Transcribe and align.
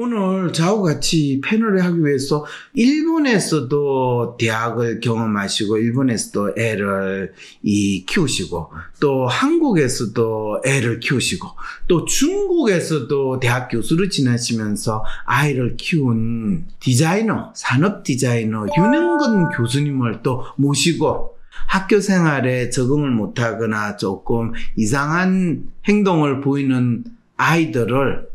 오늘 0.00 0.52
저하고 0.52 0.84
같이 0.84 1.40
패널을 1.44 1.84
하기 1.84 2.04
위해서 2.04 2.46
일본에서도 2.72 4.36
대학을 4.38 5.00
경험하시고 5.00 5.76
일본에서도 5.76 6.54
애를 6.56 7.32
이 7.64 8.06
키우시고 8.06 8.70
또 9.00 9.26
한국에서도 9.26 10.62
애를 10.64 11.00
키우시고 11.00 11.48
또 11.88 12.04
중국에서도 12.04 13.40
대학 13.40 13.66
교수를 13.66 14.08
지내시면서 14.08 15.04
아이를 15.24 15.76
키운 15.76 16.68
디자이너, 16.78 17.52
산업 17.56 18.04
디자이너 18.04 18.66
윤영건 18.78 19.48
교수님을 19.56 20.20
또 20.22 20.44
모시고 20.58 21.38
학교 21.66 22.00
생활에 22.00 22.70
적응을 22.70 23.10
못하거나 23.10 23.96
조금 23.96 24.52
이상한 24.76 25.64
행동을 25.88 26.40
보이는 26.40 27.02
아이들을 27.38 28.28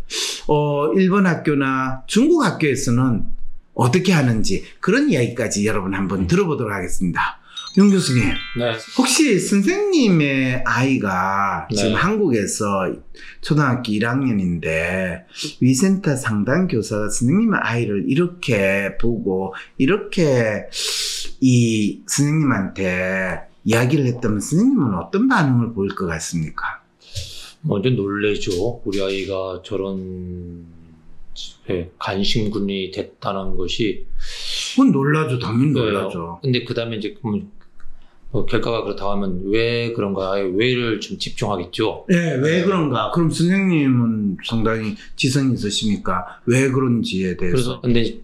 어, 0.48 0.94
일본 0.94 1.28
학교나 1.28 2.04
중국 2.08 2.44
학교에서는 2.44 3.26
어떻게 3.76 4.12
하는지 4.12 4.64
그런 4.80 5.10
이야기까지 5.10 5.66
여러분 5.66 5.94
한번 5.94 6.28
들어보도록 6.28 6.74
하겠습니다. 6.74 7.40
용 7.78 7.90
교수님, 7.90 8.24
네. 8.60 8.78
혹시 9.00 9.40
선생님의 9.40 10.64
아이가 10.64 11.68
네. 11.72 11.76
지금 11.76 11.96
한국에서 11.96 12.94
초등학교 13.42 13.92
1학년인데 13.94 15.24
위센터 15.60 16.16
상담 16.16 16.68
교사가 16.68 17.10
선생님의 17.10 17.60
아이를 17.64 18.06
이렇게 18.08 18.96
보고 19.02 19.56
이렇게 19.80 20.66
이 21.42 22.02
선생님한테 22.06 23.40
이야기를 23.64 24.06
했다면 24.06 24.40
선생님은 24.40 24.94
어떤 24.94 25.28
반응을 25.28 25.74
보일 25.74 25.96
것 25.96 26.06
같습니까? 26.06 26.83
먼저 27.64 27.90
놀래죠. 27.90 28.82
우리 28.86 29.02
아이가 29.02 29.62
저런 29.64 30.66
예, 31.70 31.90
관심군이 31.98 32.92
됐다는 32.92 33.56
것이. 33.56 34.06
그건 34.72 34.92
놀라죠. 34.92 35.40
당연히 35.40 35.74
네. 35.74 35.80
놀라죠. 35.80 36.40
근데 36.42 36.64
그 36.64 36.74
다음에 36.74 36.98
이제 36.98 37.16
그럼 37.22 37.52
어, 38.32 38.46
결과가 38.46 38.84
그렇다고 38.84 39.12
하면 39.12 39.44
왜 39.46 39.94
그런가? 39.94 40.32
왜를 40.32 41.00
좀 41.00 41.18
집중하겠죠. 41.18 42.08
네, 42.10 42.36
왜 42.36 42.64
그런가? 42.64 43.12
그럼 43.12 43.30
선생님은 43.30 44.38
상당히 44.44 44.96
지성이 45.16 45.54
있으시니까 45.54 46.42
왜 46.46 46.70
그런지에 46.70 47.38
대해서. 47.38 47.54
그래서 47.54 47.82
근데 47.82 48.20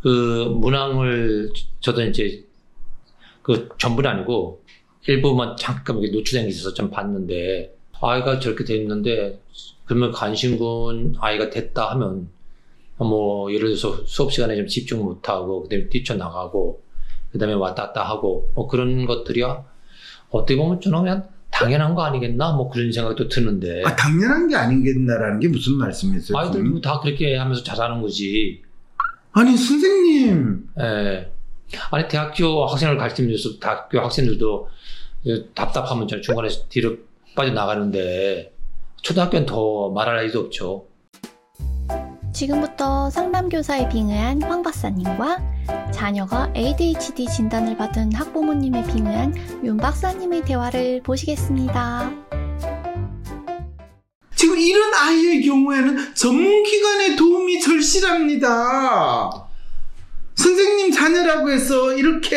그 0.00 0.54
문항을 0.60 1.52
저도 1.80 2.02
이제 2.04 2.44
그 3.42 3.68
전부는 3.78 4.10
아니고 4.10 4.62
일부만 5.06 5.56
잠깐 5.58 5.98
이렇게 5.98 6.16
노출된 6.16 6.44
게 6.44 6.50
있어서 6.50 6.72
좀 6.72 6.90
봤는데 6.90 7.77
아이가 8.00 8.38
저렇게 8.38 8.64
돼 8.64 8.76
있는데 8.76 9.40
그러면 9.84 10.12
관심군 10.12 11.16
아이가 11.20 11.50
됐다 11.50 11.90
하면 11.92 12.28
뭐 12.96 13.52
예를 13.52 13.68
들어서 13.68 14.04
수업 14.06 14.32
시간에 14.32 14.56
좀 14.56 14.66
집중 14.66 15.04
못하고 15.04 15.62
그다음에 15.62 15.88
뛰쳐나가고 15.88 16.82
그다음에 17.32 17.54
왔다 17.54 17.86
갔다 17.86 18.02
하고 18.02 18.50
뭐 18.54 18.68
그런 18.68 19.06
것들이야 19.06 19.64
어떻게 20.30 20.56
보면 20.56 20.80
저는 20.80 21.00
그냥 21.00 21.28
당연한 21.50 21.94
거 21.94 22.02
아니겠나 22.02 22.52
뭐 22.52 22.68
그런 22.68 22.92
생각도 22.92 23.28
드는데 23.28 23.82
아, 23.84 23.96
당연한 23.96 24.48
게 24.48 24.56
아니겠나라는 24.56 25.40
게 25.40 25.48
무슨 25.48 25.74
말씀이세요? 25.74 26.36
아이들 26.36 26.52
선생님? 26.54 26.72
뭐다 26.72 27.00
그렇게 27.00 27.36
하면서 27.36 27.62
자라는 27.62 28.02
거지 28.02 28.62
아니, 29.32 29.56
선생님. 29.56 30.68
예. 30.80 31.30
아니 31.90 32.08
대학교 32.08 32.66
학생을 32.66 32.96
가르치면서 32.96 33.58
대학교 33.60 34.00
학생들도 34.00 34.68
답답하면 35.54 36.08
저 36.08 36.20
중간에 36.20 36.48
뒤로 36.68 36.96
빠져 37.38 37.52
나가는데 37.52 38.52
초등학교는 39.00 39.46
더 39.46 39.90
말할 39.90 40.16
나위도 40.16 40.40
없죠. 40.40 40.88
지금부터 42.32 43.08
상담교사에 43.10 43.88
빙의한 43.88 44.42
황 44.42 44.60
박사님과 44.60 45.38
자녀가 45.92 46.52
ADHD 46.56 47.26
진단을 47.26 47.76
받은 47.76 48.12
학부모님에 48.12 48.84
빙의한 48.88 49.34
윤 49.64 49.76
박사님의 49.76 50.46
대화를 50.46 51.00
보시겠습니다. 51.04 52.10
지금 54.34 54.58
이런 54.58 54.92
아이의 54.94 55.42
경우에는 55.42 56.14
전문기관의 56.16 57.14
도움이 57.16 57.60
절실합니다. 57.60 59.47
선생님 60.38 60.92
자녀라고 60.92 61.50
해서 61.50 61.92
이렇게 61.94 62.36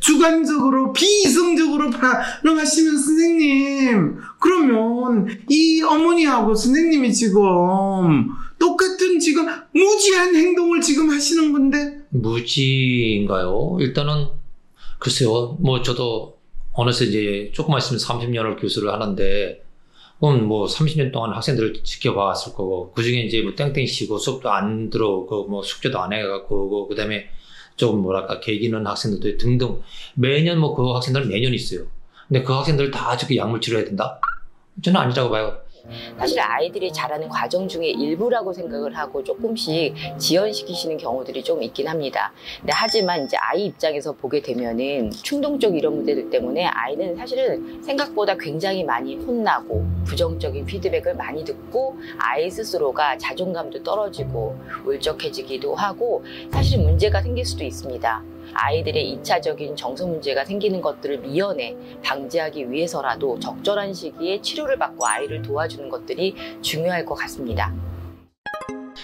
주관적으로 0.00 0.92
비이성적으로 0.92 1.90
반응하시면 1.90 2.98
선생님 2.98 4.16
그러면 4.40 5.28
이 5.48 5.80
어머니하고 5.82 6.56
선생님이 6.56 7.14
지금 7.14 7.40
똑같은 8.58 9.20
지금 9.20 9.46
무지한 9.72 10.34
행동을 10.34 10.80
지금 10.80 11.10
하시는 11.10 11.52
건데 11.52 12.00
무지인가요? 12.08 13.76
일단은 13.78 14.26
글쎄요. 14.98 15.56
뭐 15.60 15.80
저도 15.80 16.38
어느새 16.72 17.04
이제 17.04 17.52
조금만 17.54 17.78
있으면 17.78 18.00
30년을 18.00 18.60
교수를 18.60 18.92
하는데 18.92 19.62
그럼 20.20 20.46
뭐 20.46 20.66
30년 20.66 21.12
동안 21.12 21.32
학생들을 21.32 21.84
지켜봤을 21.84 22.52
거고 22.54 22.92
그 22.92 23.02
중에 23.02 23.20
이제 23.20 23.40
뭐 23.42 23.54
땡땡 23.54 23.86
쉬고 23.86 24.18
수업도 24.18 24.50
안 24.50 24.90
들어오고 24.90 25.46
뭐 25.48 25.62
숙제도 25.62 26.00
안 26.00 26.12
해갖고 26.12 26.88
그 26.88 26.94
다음에 26.96 27.28
조금 27.76 28.00
뭐랄까 28.02 28.40
개기는 28.40 28.84
학생들도 28.84 29.38
등등 29.38 29.80
매년 30.14 30.58
뭐 30.58 30.74
그 30.74 30.92
학생들은 30.92 31.28
매년 31.28 31.54
있어요. 31.54 31.86
근데 32.26 32.42
그 32.42 32.52
학생들 32.52 32.90
다 32.90 33.16
저렇게 33.16 33.36
약물 33.36 33.60
치료해야 33.60 33.86
된다? 33.86 34.20
저는 34.82 35.00
아니라고 35.00 35.30
봐요. 35.30 35.58
사실 36.18 36.40
아이들이 36.40 36.92
자라는 36.92 37.28
과정 37.28 37.68
중에 37.68 37.88
일부라고 37.88 38.52
생각을 38.52 38.96
하고 38.96 39.22
조금씩 39.22 39.94
지연시키시는 40.18 40.96
경우들이 40.98 41.42
좀 41.42 41.62
있긴 41.62 41.88
합니다. 41.88 42.32
근데 42.60 42.72
하지만 42.74 43.24
이제 43.24 43.36
아이 43.38 43.66
입장에서 43.66 44.12
보게 44.12 44.40
되면은 44.40 45.10
충동적 45.10 45.76
이런 45.76 45.96
문제들 45.96 46.30
때문에 46.30 46.66
아이는 46.66 47.16
사실은 47.16 47.82
생각보다 47.82 48.36
굉장히 48.36 48.84
많이 48.84 49.16
혼나고 49.16 49.84
부정적인 50.04 50.66
피드백을 50.66 51.14
많이 51.14 51.44
듣고 51.44 51.96
아이 52.18 52.50
스스로가 52.50 53.18
자존감도 53.18 53.82
떨어지고 53.82 54.56
울적해지기도 54.84 55.74
하고 55.74 56.24
사실은 56.50 56.84
문제가 56.84 57.22
생길 57.22 57.44
수도 57.44 57.64
있습니다. 57.64 58.37
아이들의 58.52 59.18
2차적인 59.22 59.76
정서 59.76 60.06
문제가 60.06 60.44
생기는 60.44 60.80
것들을 60.80 61.18
미연에 61.18 61.76
방지하기 62.02 62.70
위해서라도 62.70 63.38
적절한 63.38 63.94
시기에 63.94 64.40
치료를 64.40 64.78
받고 64.78 65.06
아이를 65.06 65.42
도와주는 65.42 65.88
것들이 65.88 66.34
중요할 66.62 67.04
것 67.04 67.14
같습니다. 67.14 67.74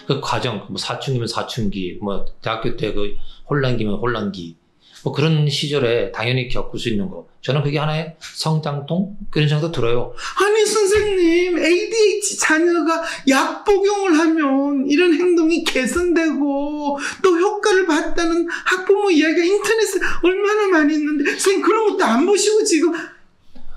그 0.07 0.21
과정, 0.21 0.67
뭐 0.69 0.77
사춘기면 0.77 1.29
사춘기, 1.29 1.99
뭐 2.03 2.25
대학교 2.43 2.77
때 2.77 2.93
그 2.93 3.17
혼란기면 3.49 3.97
혼란기, 3.97 4.57
뭐 5.05 5.13
그런 5.13 5.49
시절에 5.49 6.11
당연히 6.13 6.49
겪을 6.49 6.79
수 6.79 6.89
있는 6.89 7.11
거. 7.11 7.29
저는 7.43 7.63
그게 7.63 7.79
하나의 7.79 8.17
성장통 8.19 9.19
그런 9.31 9.47
생각도 9.47 9.71
들어요. 9.71 10.15
아니 10.41 10.65
선생님 10.65 11.59
ADHD 11.59 12.39
자녀가 12.39 13.03
약 13.29 13.65
복용을 13.65 14.19
하면 14.19 14.87
이런 14.89 15.13
행동이 15.13 15.63
개선되고 15.63 16.99
또 17.23 17.39
효과를 17.39 17.87
봤다는 17.87 18.49
학부모 18.49 19.11
이야기가 19.11 19.45
인터넷에 19.45 20.01
얼마나 20.23 20.69
많이 20.69 20.95
있는데 20.95 21.33
선생님 21.33 21.63
그런 21.63 21.91
것도 21.91 22.05
안 22.05 22.25
보시고 22.25 22.65
지금 22.65 22.93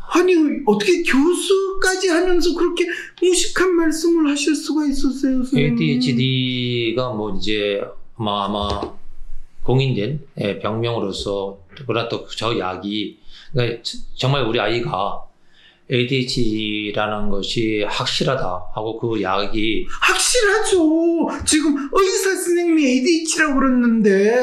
아니 0.09 0.33
어떻게 0.65 1.03
교수까지 1.03 2.07
하면서 2.07 2.55
그렇게 2.55 2.85
무식한 3.21 3.75
말씀을 3.75 4.31
하실 4.31 4.55
수가 4.55 4.85
있었어요 4.85 5.43
선생님 5.43 5.73
ADHD가 5.73 7.09
뭐 7.09 7.35
이제 7.37 7.81
아마 8.15 8.45
아마 8.45 8.97
공인된 9.67 10.25
예, 10.39 10.59
병명으로서 10.59 11.59
그러나 11.85 12.07
또 12.09 12.25
저 12.35 12.57
약이 12.57 13.19
그러니까 13.51 13.81
정말 14.15 14.43
우리 14.43 14.59
아이가 14.59 15.23
ADHD라는 15.91 17.29
것이 17.29 17.83
확실하다 17.83 18.71
하고 18.73 18.99
그 18.99 19.21
약이 19.21 19.85
확실하죠 19.89 21.45
지금 21.45 21.75
의사 21.93 22.29
선생님이 22.31 22.85
ADHD라고 22.85 23.59
그랬는데 23.59 24.35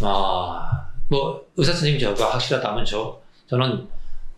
아, 0.00 0.88
뭐 1.08 1.46
의사 1.56 1.72
선생님 1.72 1.98
저가 2.00 2.34
확실하다면 2.34 2.84
저 2.84 3.20
저는 3.48 3.88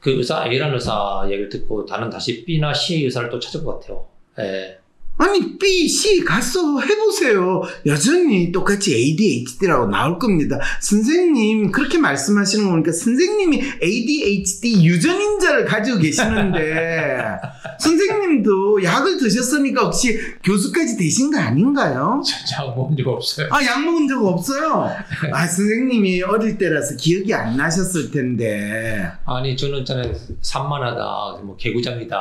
그 0.00 0.10
의사 0.10 0.46
A라는 0.46 0.74
의사 0.74 1.22
얘기를 1.26 1.48
듣고 1.50 1.84
나는 1.88 2.08
다시 2.08 2.44
B나 2.44 2.72
C 2.72 3.04
의사를 3.04 3.28
또 3.28 3.38
찾을 3.38 3.62
것 3.64 3.78
같아요. 3.80 4.06
예. 4.38 4.79
아니 5.20 5.58
B, 5.58 5.86
C 5.86 6.24
가서 6.24 6.80
해보세요. 6.80 7.62
여전히 7.84 8.50
똑같이 8.52 8.94
ADHD라고 8.94 9.86
나올 9.88 10.18
겁니다. 10.18 10.58
선생님 10.80 11.72
그렇게 11.72 11.98
말씀하시는 11.98 12.64
거 12.64 12.70
보니까 12.70 12.90
선생님이 12.90 13.62
ADHD 13.82 14.82
유전인자를 14.82 15.66
가지고 15.66 15.98
계시는데 15.98 17.36
선생님도 17.78 18.82
약을 18.82 19.18
드셨으니까 19.18 19.82
혹시 19.84 20.18
교수까지 20.42 20.96
되신 20.96 21.30
거 21.30 21.38
아닌가요? 21.38 22.22
진짜 22.24 22.64
먹은 22.64 22.96
적 22.96 23.08
없어요. 23.08 23.48
아, 23.50 23.62
약 23.62 23.84
먹은 23.84 24.08
적 24.08 24.24
없어요? 24.24 24.90
아, 25.32 25.46
선생님이 25.46 26.22
어릴 26.22 26.56
때라서 26.56 26.96
기억이 26.96 27.34
안 27.34 27.58
나셨을 27.58 28.10
텐데. 28.10 29.06
아니 29.26 29.54
저는 29.54 29.84
저는 29.84 30.14
산만하다, 30.40 31.42
뭐 31.44 31.56
개구장이다, 31.58 32.16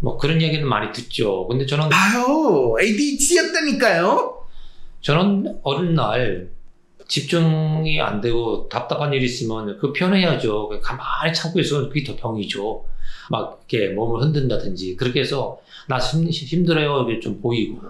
뭐 0.00 0.18
그런 0.18 0.42
얘기는 0.42 0.66
많이 0.66 0.92
듣죠. 0.92 1.46
근데 1.46 1.66
저는 1.66 1.88
봐요. 1.88 2.74
ADHD였다니까요. 2.80 4.44
저는 5.00 5.60
어린 5.62 5.94
날 5.94 6.50
집중이 7.06 8.00
안 8.00 8.20
되고 8.20 8.68
답답한 8.68 9.12
일이 9.12 9.24
있으면 9.26 9.78
그 9.78 9.92
표현해야죠. 9.92 10.68
그냥 10.68 10.82
가만히 10.82 11.32
참고 11.34 11.60
있으면 11.60 11.88
그게 11.88 12.02
더 12.02 12.16
병이죠. 12.16 12.84
막 13.30 13.64
이렇게 13.68 13.92
몸을 13.94 14.22
흔든다든지 14.22 14.96
그렇게 14.96 15.20
해서 15.20 15.60
나 15.88 15.98
힘, 15.98 16.28
힘들어요 16.28 17.06
이게 17.08 17.20
좀 17.20 17.40
보이고. 17.40 17.82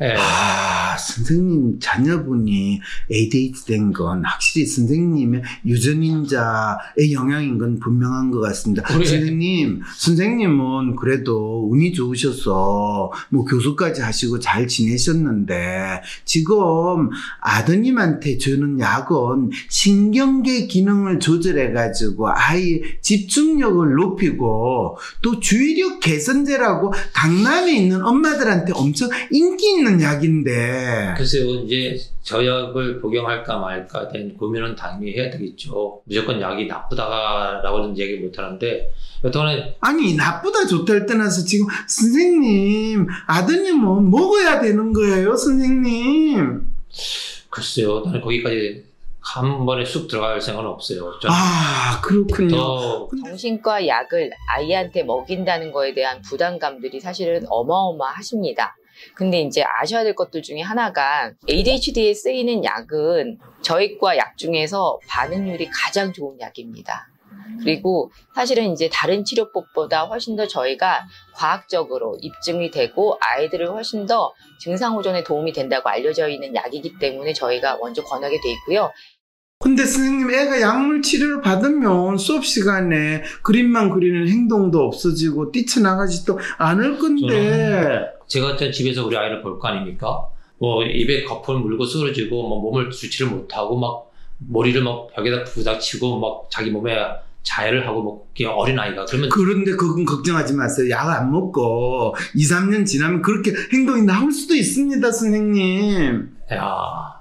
예. 0.00 0.14
아, 0.16 0.96
선생님 0.96 1.78
자녀분이 1.80 2.80
ADHD 3.10 3.64
된 3.66 3.92
건 3.92 4.22
확실히 4.24 4.66
선생님의 4.66 5.42
유전인자의 5.66 7.12
영향인 7.12 7.58
건 7.58 7.78
분명한 7.80 8.30
것 8.30 8.40
같습니다. 8.40 8.82
그래. 8.82 9.04
선생님, 9.04 9.80
선생님은 9.96 10.96
그래도 10.96 11.68
운이 11.70 11.92
좋으셔서 11.94 13.10
뭐 13.30 13.44
교수까지 13.44 14.02
하시고 14.02 14.38
잘 14.40 14.68
지내셨는데 14.68 16.02
지금 16.24 17.08
아드님한테 17.40 18.38
주는 18.38 18.78
약은 18.78 19.50
신경계 19.68 20.66
기능을 20.66 21.18
조절해가지고 21.18 22.28
아이 22.28 22.82
집중력을 23.00 23.94
높이고 23.94 24.98
또 25.22 25.40
주의력 25.40 26.00
개선제라고 26.00 26.92
강남에 27.14 27.72
있는 27.74 28.04
엄마들한테 28.04 28.72
엄청 28.74 29.08
인기 29.30 29.70
있는 29.72 29.87
약인데 30.02 31.14
글쎄요, 31.16 31.46
이제 31.60 31.96
저 32.22 32.44
약을 32.44 33.00
복용할까 33.00 33.58
말까 33.58 34.08
된 34.08 34.36
고민은 34.36 34.76
당연히 34.76 35.14
해야 35.14 35.30
되겠죠. 35.30 36.02
무조건 36.04 36.40
약이 36.40 36.66
나쁘다라고는 36.66 37.96
얘기 37.96 38.16
못 38.18 38.38
하는데, 38.38 38.92
여튼간에 39.24 39.76
아니 39.80 40.14
나쁘다 40.14 40.66
좋다 40.66 40.92
할 40.92 41.06
떠나서 41.06 41.44
지금 41.44 41.66
선생님 41.88 43.06
아드님은 43.26 44.10
먹어야 44.10 44.60
되는 44.60 44.92
거예요 44.92 45.36
선생님 45.36 46.62
글쎄요, 47.50 48.00
나는 48.00 48.20
거기까지 48.20 48.84
한 49.20 49.66
번에 49.66 49.84
쑥 49.84 50.08
들어갈 50.08 50.40
생각은 50.40 50.70
없어요. 50.70 51.12
아 51.28 52.00
그렇군요 52.02 52.48
더 52.48 53.08
정신과 53.26 53.86
약을 53.86 54.30
아이한테 54.48 55.02
먹인다는 55.02 55.72
거에 55.72 55.92
대한 55.92 56.22
부담감들이 56.22 57.00
사실은 57.00 57.44
어마어마하십니다. 57.48 58.76
근데 59.14 59.40
이제 59.40 59.62
아셔야 59.62 60.04
될 60.04 60.14
것들 60.14 60.42
중에 60.42 60.60
하나가 60.60 61.32
ADHD에 61.48 62.14
쓰이는 62.14 62.64
약은 62.64 63.38
저희과 63.62 64.16
약 64.16 64.36
중에서 64.36 64.98
반응률이 65.08 65.68
가장 65.70 66.12
좋은 66.12 66.40
약입니다. 66.40 67.08
그리고 67.60 68.10
사실은 68.34 68.72
이제 68.72 68.88
다른 68.92 69.24
치료법보다 69.24 70.04
훨씬 70.04 70.36
더 70.36 70.46
저희가 70.46 71.06
과학적으로 71.34 72.16
입증이 72.20 72.70
되고 72.70 73.18
아이들을 73.20 73.70
훨씬 73.70 74.06
더 74.06 74.32
증상 74.60 74.94
호전에 74.94 75.24
도움이 75.24 75.52
된다고 75.52 75.88
알려져 75.88 76.28
있는 76.28 76.54
약이기 76.54 76.98
때문에 76.98 77.32
저희가 77.32 77.78
먼저 77.78 78.02
권하게 78.02 78.40
돼 78.40 78.50
있고요. 78.52 78.92
근데 79.60 79.84
선생님 79.84 80.30
애가 80.30 80.60
약물 80.60 81.02
치료를 81.02 81.40
받으면 81.40 82.16
수업 82.16 82.46
시간에 82.46 83.24
그림만 83.42 83.90
그리는 83.90 84.28
행동도 84.28 84.78
없어지고 84.86 85.50
뛰쳐나가지도 85.50 86.38
않을 86.58 86.98
건데. 86.98 88.06
제가 88.28 88.56
저 88.56 88.70
집에서 88.70 89.04
우리 89.04 89.16
아이를 89.16 89.42
볼 89.42 89.58
거 89.58 89.66
아닙니까? 89.68 90.26
뭐 90.58 90.84
입에 90.84 91.24
거품을 91.24 91.60
물고 91.62 91.84
쓰러지고 91.84 92.48
뭐 92.48 92.60
몸을 92.60 92.90
주치를 92.90 93.32
못하고 93.32 93.76
막 93.78 94.12
머리를 94.38 94.80
막 94.84 95.08
벽에다 95.14 95.42
부닥치고 95.44 96.20
막 96.20 96.48
자기 96.50 96.70
몸에 96.70 96.94
자해를 97.42 97.86
하고 97.88 98.02
뭐 98.02 98.26
이렇게 98.36 98.52
어린 98.54 98.78
아이가 98.78 99.04
그러면 99.06 99.28
그런데 99.30 99.72
그건 99.72 100.04
걱정하지 100.04 100.54
마세요. 100.54 100.88
약 100.90 101.08
안 101.08 101.32
먹고 101.32 102.14
2, 102.36 102.44
3년 102.44 102.86
지나면 102.86 103.22
그렇게 103.22 103.52
행동이 103.72 104.02
나올 104.02 104.30
수도 104.30 104.54
있습니다 104.54 105.10
선생님. 105.10 106.36
야 106.52 107.17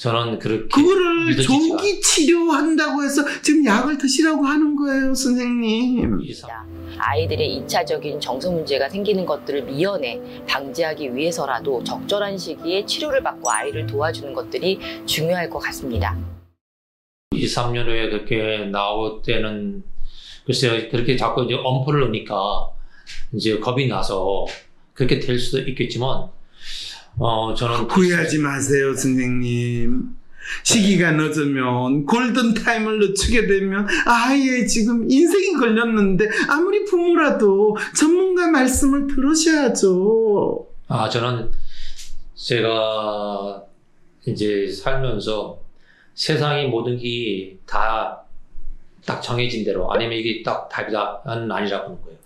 저는 0.00 0.38
그렇게 0.38 0.66
그거를 0.68 1.26
믿어지지가 1.26 1.76
조기 1.76 2.00
치료한다고 2.00 3.02
해서 3.02 3.22
지금 3.42 3.66
약을 3.66 3.98
드시라고 3.98 4.42
하는 4.46 4.74
거예요, 4.74 5.14
선생님. 5.14 6.20
아이들의 6.96 7.62
2차적인 7.66 8.18
정서 8.18 8.50
문제가 8.50 8.88
생기는 8.88 9.26
것들을 9.26 9.64
미연에 9.64 10.18
방지하기 10.48 11.14
위해서라도 11.14 11.84
적절한 11.84 12.38
시기에 12.38 12.86
치료를 12.86 13.22
받고 13.22 13.50
아이를 13.50 13.86
도와주는 13.86 14.32
것들이 14.32 14.80
중요할 15.04 15.50
것 15.50 15.58
같습니다. 15.58 16.16
2, 17.34 17.44
3년 17.44 17.84
후에 17.86 18.08
그렇게 18.08 18.70
나올 18.72 19.20
때는 19.20 19.82
글쎄요 20.46 20.88
그렇게 20.90 21.14
자꾸 21.14 21.44
이제 21.44 21.54
엄포를 21.54 22.00
넣으니까 22.00 22.70
이제 23.34 23.58
겁이 23.58 23.86
나서 23.86 24.46
그렇게 24.94 25.18
될 25.20 25.38
수도 25.38 25.58
있겠지만 25.60 26.30
어 27.18 27.54
저는 27.54 27.90
후회하지 27.90 28.38
마세요, 28.38 28.94
선생님. 28.94 30.10
시기가 30.64 31.12
늦으면 31.12 32.06
골든 32.06 32.54
타임을 32.54 32.98
늦추게 32.98 33.46
되면 33.46 33.86
아예 34.06 34.66
지금 34.66 35.08
인생이 35.08 35.52
걸렸는데 35.52 36.28
아무리 36.48 36.84
부모라도 36.84 37.76
전문가 37.96 38.50
말씀을 38.50 39.06
들으셔야죠. 39.06 40.66
아 40.88 41.08
저는 41.08 41.50
제가 42.34 43.62
이제 44.26 44.66
살면서 44.66 45.60
세상의 46.14 46.68
모든 46.68 46.96
게 46.98 47.58
다 47.66 48.19
딱 49.06 49.20
정해진 49.20 49.64
대로 49.64 49.92
아니면 49.92 50.18
이게 50.18 50.42
딱 50.42 50.68
답이다는 50.68 51.50
아니라고 51.50 51.84
하는 51.84 52.02
거예요. 52.02 52.18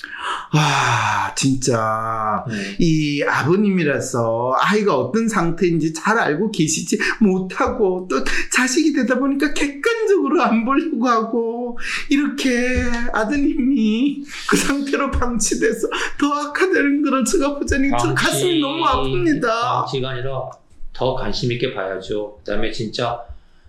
와, 0.55 1.35
진짜 1.35 2.45
네. 2.49 2.55
이 2.79 3.23
아버님이라서 3.23 4.55
아이가 4.57 4.97
어떤 4.97 5.29
상태인지 5.29 5.93
잘 5.93 6.19
알고 6.19 6.51
계시지 6.51 6.99
못하고 7.21 8.07
또 8.09 8.23
자식이 8.53 8.93
되다 8.93 9.19
보니까 9.19 9.53
객관적으로 9.53 10.43
안 10.43 10.65
보려고 10.65 11.09
하고 11.09 11.79
이렇게 12.11 12.85
아드님이 13.13 14.25
그 14.49 14.57
상태로 14.57 15.11
방치돼서 15.11 15.89
더 16.21 16.33
악화되는 16.33 17.03
거를 17.03 17.25
제가 17.25 17.59
보자니 17.59 17.91
저 18.01 18.15
가슴이 18.15 18.61
너무 18.61 18.85
아픕니다. 18.85 19.43
방치가 19.43 20.11
아니라 20.11 20.51
더 20.93 21.15
관심 21.15 21.51
있게 21.53 21.75
봐야죠. 21.75 22.37
그다음에 22.39 22.71
진짜 22.71 23.21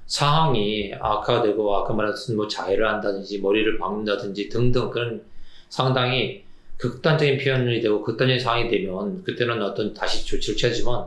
상황이 0.08 0.94
악화되고 1.00 1.76
아까 1.76 1.94
말했던 1.94 2.36
뭐 2.36 2.48
자해를 2.48 2.88
한다든지 2.88 3.40
머리를 3.40 3.78
박는다든지 3.80 4.50
등등 4.50 4.90
그런 4.92 5.24
상당히 5.70 6.44
극단적인 6.78 7.40
표현이 7.40 7.82
되고 7.82 8.02
극단적인 8.04 8.40
상황이 8.40 8.70
되면 8.70 9.24
그때는 9.24 9.62
어떤 9.62 9.94
다시 9.94 10.26
조치를 10.26 10.58
취하지만 10.58 11.06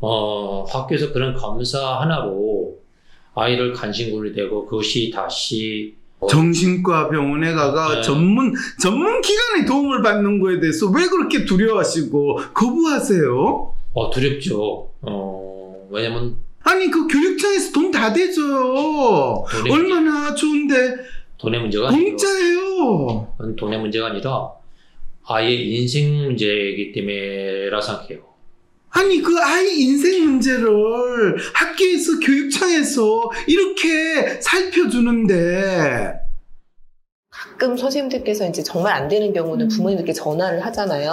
어 0.00 0.64
학교에서 0.64 1.12
그런 1.12 1.34
검사 1.34 2.00
하나로 2.00 2.78
아이를 3.34 3.72
간신군이 3.72 4.32
되고 4.32 4.66
그것이 4.66 5.10
다시 5.14 5.94
어, 6.18 6.26
정신과 6.26 7.08
병원에 7.10 7.52
가가 7.52 7.96
네. 7.96 8.02
전문 8.02 8.52
전문 8.80 9.20
기관의 9.20 9.66
도움을 9.66 10.02
받는 10.02 10.40
거에 10.40 10.60
대해서 10.60 10.86
왜 10.88 11.06
그렇게 11.06 11.44
두려워하시고 11.44 12.40
거부하세요? 12.54 13.74
어, 13.92 14.10
두렵죠. 14.10 14.90
어 15.02 15.88
왜냐면 15.90 16.36
아니 16.62 16.90
그 16.90 17.06
교육청에서 17.06 17.72
돈다 17.72 18.12
대줘요. 18.12 19.44
돈의, 19.50 19.72
얼마나 19.72 20.34
좋은데 20.34 20.96
돈의 21.38 21.60
문제가 21.60 21.90
공짜예요. 21.90 23.34
그건 23.36 23.56
돈의 23.56 23.78
문제가 23.80 24.08
아니라 24.08 24.50
아이의 25.24 25.70
인생 25.70 26.24
문제이기 26.24 26.92
때문에라 26.92 27.80
생각해요. 27.80 28.30
아니 28.90 29.22
그 29.22 29.38
아이 29.38 29.80
인생 29.80 30.24
문제를 30.24 31.36
학교에서 31.54 32.18
교육청에서 32.18 33.30
이렇게 33.46 34.40
살펴주는데 34.40 36.19
가끔 37.60 37.76
선생님들께서 37.76 38.46
이제 38.48 38.62
정말 38.62 38.94
안 38.94 39.08
되는 39.08 39.34
경우는 39.34 39.66
음. 39.66 39.68
부모님들께 39.68 40.14
전화를 40.14 40.64
하잖아요. 40.64 41.12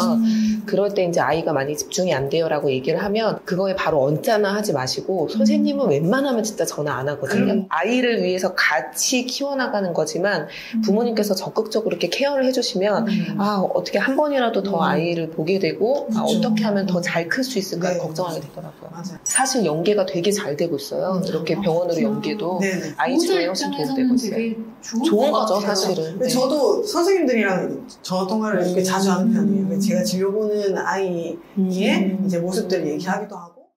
그럴 0.66 0.94
때 0.94 1.04
이제 1.04 1.20
아이가 1.20 1.51
많이 1.51 1.75
집중이 1.75 2.13
안 2.13 2.30
돼요라고 2.30 2.72
얘기를 2.72 3.04
하면 3.04 3.39
그거에 3.44 3.75
바로 3.75 4.01
언짢아 4.04 4.54
하지 4.56 4.72
마시고 4.72 5.27
선생님은 5.27 5.89
웬만하면 5.89 6.44
진짜 6.44 6.63
전화 6.66 6.94
안 6.96 7.10
하거든요. 7.10 7.51
음. 7.54 7.66
아이를 7.68 8.24
위해서 8.24 8.56
같이 8.56 9.25
키워나가는 9.25 9.92
거지만 9.94 10.48
부모님께서 10.84 11.36
적극적으로 11.36 11.92
이렇게 11.92 12.08
케어를 12.08 12.46
해주시면 12.46 13.08
음. 13.10 13.36
아 13.39 13.62
어떻게 13.74 13.98
한 14.00 14.16
번이라도 14.16 14.63
더 14.63 14.77
음. 14.77 14.82
아이를 14.82 15.30
보게 15.32 15.60
되고 15.60 16.08
아. 16.16 16.22
어떻게 16.22 16.63
하면 16.63 16.86
더 16.86 17.01
잘 17.01 17.27
클 17.27 17.44
수 17.44 17.60
있을까 17.60 17.92
네. 17.92 17.98
걱정하게 17.98 18.39
되더라고요. 18.39 18.89
맞아요. 18.92 19.20
사실 19.25 19.66
연계가 19.66 20.06
되게 20.06 20.32
잘 20.32 20.56
되고 20.56 20.77
있어요. 20.77 21.22
이렇게 21.27 21.56
병원으로 21.60 22.01
연계도. 22.01 22.62
아이 22.96 23.18
치료에 23.18 23.48
훨씬 23.48 23.70
도움되고 23.72 24.13
있어요. 24.16 24.56
좋은, 24.82 25.04
좋은 25.04 25.32
것 25.32 25.39
거죠. 25.42 25.60
사실은. 25.60 26.20
네. 26.20 26.27
저도 26.38 26.84
선생님들이랑 26.84 27.88
저 28.01 28.27
통화를 28.27 28.65
이렇게 28.65 28.82
음. 28.82 28.84
자주 28.84 29.12
하는 29.12 29.34
편이에요. 29.34 29.79
제가 29.79 30.03
진료 30.03 30.32
보는 30.32 30.77
아이의 30.77 31.38
음. 31.58 32.24
이제 32.25 32.39
모습들을 32.39 32.88
얘기하기도 32.88 33.36
하고. 33.36 33.67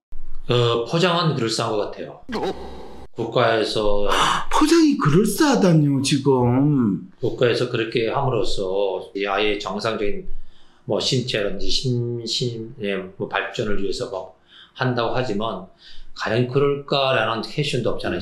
그 0.47 0.85
포장은 0.91 1.37
그럴싸한 1.37 1.73
것 1.73 1.91
같아요. 1.91 2.21
국가에서 3.13 4.09
포장이 4.53 4.97
그럴싸하다뇨 4.99 6.03
지금. 6.03 7.11
국가에서 7.21 7.71
그렇게 7.71 8.09
함으로써 8.09 9.11
이 9.15 9.27
아이의 9.27 9.61
정상적인 9.61 10.27
뭐 10.85 10.99
신체라든지 10.99 11.69
심신의 11.69 13.11
뭐 13.17 13.29
발전을 13.29 13.83
위해서 13.83 14.11
뭐 14.11 14.35
한다고 14.75 15.15
하지만 15.15 15.67
과연 16.21 16.49
그럴까라는 16.49 17.43
퀘션도 17.43 17.89
없잖아요. 17.91 18.21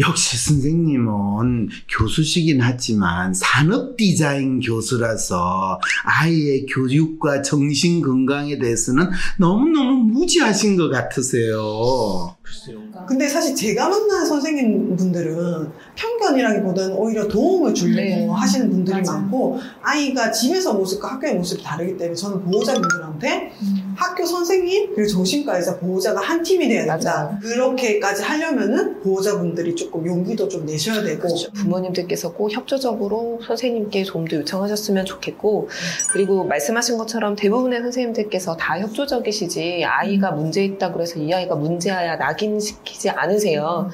역시 0.00 0.36
선생님은 0.36 1.68
교수시긴 1.88 2.60
하지만 2.60 3.32
산업 3.32 3.96
디자인 3.96 4.58
교수라서 4.60 5.80
아이의 6.04 6.66
교육과 6.66 7.42
정신 7.42 8.02
건강에 8.02 8.58
대해서는 8.58 9.08
너무너무 9.38 10.04
무지하신 10.12 10.76
것 10.76 10.88
같으세요. 10.88 12.36
글쎄요. 12.42 12.78
근데 13.06 13.28
사실 13.28 13.54
제가 13.54 13.88
만난 13.88 14.26
선생님 14.26 14.96
분들은 14.96 15.70
편견이라기보다는 15.94 16.96
오히려 16.96 17.28
도움을 17.28 17.74
주려고 17.74 18.00
네. 18.00 18.26
하시는 18.26 18.70
분들이 18.70 19.02
맞아요. 19.02 19.20
많고 19.20 19.60
아이가 19.82 20.32
집에서 20.32 20.72
모습과 20.72 21.12
학교의 21.12 21.34
모습이 21.34 21.62
다르기 21.62 21.96
때문에 21.96 22.14
저는 22.14 22.44
보호자분들한테 22.44 23.52
학교 23.98 24.24
선생님 24.24 24.94
그리고 24.94 25.10
정신과에서 25.10 25.78
보호자가 25.80 26.20
한 26.20 26.40
팀이 26.42 26.68
돼야 26.68 26.84
된다. 26.86 27.36
그렇게까지 27.42 28.22
하려면은 28.22 29.00
보호자분들이 29.02 29.74
조금 29.74 30.06
용기도 30.06 30.48
좀 30.48 30.64
내셔야 30.66 31.02
되고 31.02 31.22
그렇죠. 31.22 31.50
부모님들께서 31.52 32.32
꼭 32.32 32.52
협조적으로 32.52 33.40
선생님께 33.44 34.04
도움도 34.04 34.36
요청하셨으면 34.36 35.04
좋겠고 35.04 35.68
그리고 36.12 36.44
말씀하신 36.44 36.96
것처럼 36.96 37.34
대부분의 37.34 37.80
선생님들께서 37.80 38.56
다 38.56 38.78
협조적이시지 38.78 39.82
아이가 39.84 40.30
문제 40.30 40.64
있다 40.64 40.92
그래서 40.92 41.18
이 41.18 41.32
아이가 41.32 41.56
문제야 41.56 42.14
낙인시키지 42.16 43.10
않으세요. 43.10 43.90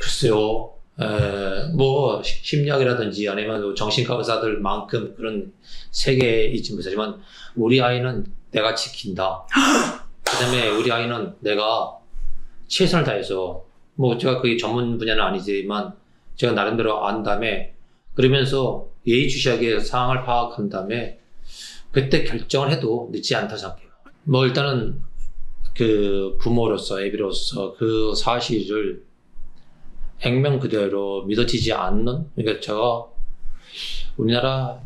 글쎄요. 0.00 0.74
에, 1.00 1.72
뭐 1.76 2.20
시- 2.22 2.40
심리학이라든지 2.44 3.28
아니면 3.28 3.62
뭐 3.62 3.74
정신과 3.74 4.16
의사들만큼 4.16 5.14
그런 5.16 5.52
세계에 5.92 6.46
있지 6.48 6.74
못하지만 6.74 7.14
우리 7.56 7.80
아이는 7.80 8.26
내가 8.50 8.74
지킨다. 8.74 9.46
그다음에 10.24 10.68
우리 10.70 10.90
아이는 10.90 11.34
내가 11.40 11.98
최선을 12.68 13.04
다해서 13.04 13.64
뭐 13.94 14.16
제가 14.16 14.40
그게 14.40 14.56
전문 14.56 14.96
분야는 14.98 15.22
아니지만 15.22 15.92
제가 16.36 16.52
나름대로 16.52 17.06
안 17.06 17.22
다음에 17.22 17.74
그러면서 18.14 18.88
예의주시하게 19.06 19.80
상황을 19.80 20.24
파악한 20.24 20.68
다음에 20.68 21.20
그때 21.90 22.24
결정을 22.24 22.70
해도 22.70 23.08
늦지 23.12 23.34
않다 23.34 23.56
생각해요. 23.56 23.88
뭐 24.24 24.46
일단은 24.46 25.02
그 25.76 26.36
부모로서 26.40 27.02
애비로서 27.02 27.74
그 27.74 28.14
사실을 28.14 29.04
액면 30.20 30.60
그대로 30.60 31.24
믿어지지 31.24 31.72
않는 31.72 32.30
그러니까 32.34 32.60
제가 32.60 33.06
우리나라 34.16 34.80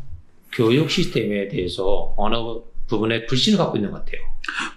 교육 0.51 0.89
시스템에 0.89 1.47
대해서 1.49 2.13
어느 2.17 2.35
부분에 2.87 3.25
불신을 3.25 3.57
갖고 3.57 3.77
있는 3.77 3.91
것 3.91 4.05
같아요. 4.05 4.21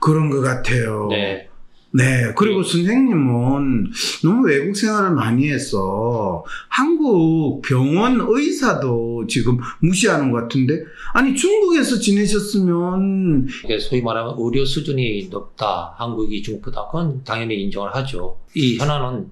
그런 0.01 0.31
것 0.31 0.41
같아요. 0.41 1.09
네. 1.11 1.49
네, 1.91 2.35
그리고 2.37 2.63
선생님은 2.63 3.91
너무 4.23 4.47
외국 4.47 4.77
생활을 4.77 5.13
많이 5.13 5.49
해서 5.51 6.45
한국 6.69 7.63
병원 7.63 8.21
의사도 8.29 9.27
지금 9.27 9.59
무시하는 9.81 10.31
것 10.31 10.43
같은데, 10.43 10.85
아니, 11.15 11.35
중국에서 11.35 11.99
지내셨으면, 11.99 13.49
소위 13.81 14.03
말하면 14.03 14.35
의료 14.39 14.67
수준이 14.67 15.29
높다, 15.31 15.95
한국이 15.97 16.43
중국보다 16.43 16.87
그건 16.87 17.23
당연히 17.25 17.63
인정을 17.63 17.95
하죠. 17.95 18.39
이 18.55 18.77
현안은 18.77 19.31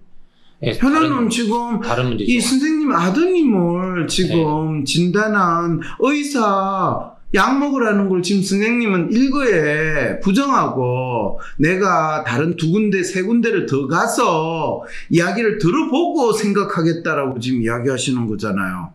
예, 0.62 0.72
현아는 0.72 1.10
다른, 1.10 1.28
지금 1.28 1.80
다른 1.82 2.08
문제죠. 2.08 2.32
이 2.32 2.40
선생님 2.40 2.90
아드님을 2.90 4.08
지금 4.08 4.86
진단한 4.86 5.80
의사 6.00 7.15
약 7.34 7.58
먹으라는 7.58 8.08
걸 8.08 8.22
지금 8.22 8.42
선생님은 8.42 9.12
일거에 9.12 10.20
부정하고 10.20 11.40
내가 11.58 12.24
다른 12.24 12.56
두 12.56 12.70
군데 12.70 13.02
세 13.02 13.22
군데를 13.22 13.66
더 13.66 13.88
가서 13.88 14.84
이야기를 15.10 15.58
들어보고 15.58 16.32
생각하겠다라고 16.32 17.40
지금 17.40 17.62
이야기하시는 17.62 18.26
거잖아요. 18.28 18.92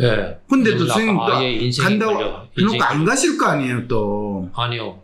예. 0.00 0.38
근데도 0.48 0.76
물론 0.76 0.88
선생님 0.88 1.16
또 1.16 1.42
인생이 1.42 1.88
간다고 1.88 2.48
그러니까 2.54 2.90
안 2.90 3.04
가실 3.04 3.38
거 3.38 3.46
아니에요 3.46 3.86
또. 3.86 4.50
아니요. 4.54 5.00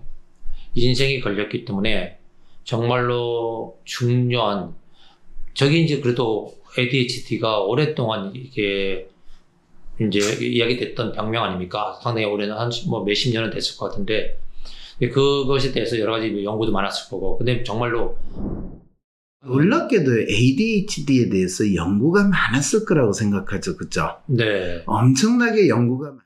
인생이 0.74 1.20
걸렸기 1.20 1.64
때문에 1.64 2.18
정말로 2.64 3.78
중요한 3.84 4.74
저게 5.54 5.78
이제 5.78 6.00
그래도 6.00 6.54
ADHD가 6.78 7.60
오랫동안 7.60 8.32
이게 8.34 9.08
이제 10.00 10.20
이야기 10.46 10.76
됐던 10.76 11.12
병명 11.12 11.44
아닙니까? 11.44 11.98
상당히 12.02 12.26
오래는 12.26 12.54
한 12.56 12.70
뭐 12.88 13.04
몇십 13.04 13.32
년은 13.32 13.50
됐을 13.50 13.76
것 13.78 13.88
같은데 13.90 14.38
그것에 15.00 15.72
대해서 15.72 15.98
여러 15.98 16.12
가지 16.12 16.44
연구도 16.44 16.72
많았을 16.72 17.10
거고 17.10 17.38
근데 17.38 17.62
정말로 17.62 18.16
놀랍게도 19.44 20.22
ADHD에 20.28 21.28
대해서 21.28 21.72
연구가 21.74 22.24
많았을 22.28 22.84
거라고 22.84 23.12
생각하죠, 23.12 23.76
그죠? 23.76 24.16
네 24.26 24.82
엄청나게 24.86 25.68
연구가 25.68 26.12
많. 26.12 26.18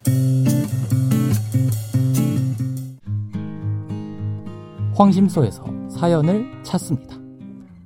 황심소에서 4.95 5.65
사연을 5.91 6.47
찾습니다. 6.62 7.17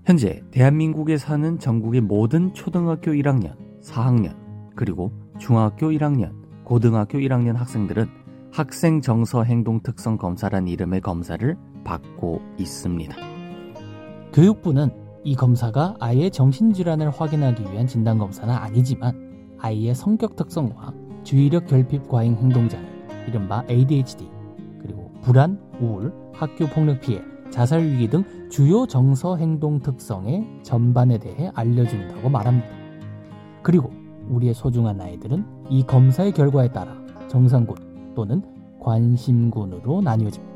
현재 0.04 0.42
대한민국에 0.50 1.16
사는 1.16 1.58
전국의 1.58 2.00
모든 2.02 2.52
초등학교 2.54 3.12
1학년, 3.12 3.54
4학년, 3.82 4.34
그리고 4.76 5.12
중학교 5.38 5.90
1학년, 5.90 6.32
고등학교 6.64 7.18
1학년 7.18 7.54
학생들은 7.54 8.08
학생 8.52 9.00
정서 9.00 9.42
행동 9.42 9.80
특성 9.82 10.16
검사란 10.16 10.68
이름의 10.68 11.00
검사를 11.00 11.56
받고 11.82 12.40
있습니다. 12.58 13.16
교육부는 14.32 14.90
이 15.24 15.34
검사가 15.34 15.96
아이의 15.98 16.30
정신질환을 16.30 17.10
확인하기 17.10 17.64
위한 17.72 17.86
진단검사는 17.86 18.54
아니지만 18.54 19.56
아이의 19.58 19.94
성격 19.94 20.36
특성과 20.36 20.94
주의력 21.24 21.66
결핍 21.66 22.08
과잉 22.08 22.36
행동장애, 22.36 22.86
이른바 23.26 23.64
ADHD, 23.68 24.28
그리고 24.80 25.10
불안, 25.22 25.58
우울, 25.80 26.12
학교 26.32 26.66
폭력 26.66 27.00
피해, 27.00 27.20
자살 27.50 27.82
위기 27.82 28.08
등 28.08 28.24
주요 28.50 28.86
정서 28.86 29.36
행동 29.36 29.80
특성의 29.80 30.60
전반에 30.62 31.18
대해 31.18 31.50
알려준다고 31.54 32.28
말합니다. 32.28 32.68
그리고 33.62 34.03
우리의 34.28 34.54
소중한 34.54 35.00
아이들은 35.00 35.44
이 35.70 35.84
검사의 35.84 36.32
결과에 36.32 36.72
따라 36.72 36.96
정상군 37.28 38.14
또는 38.14 38.42
관심군으로 38.80 40.02
나뉘어집니다. 40.02 40.54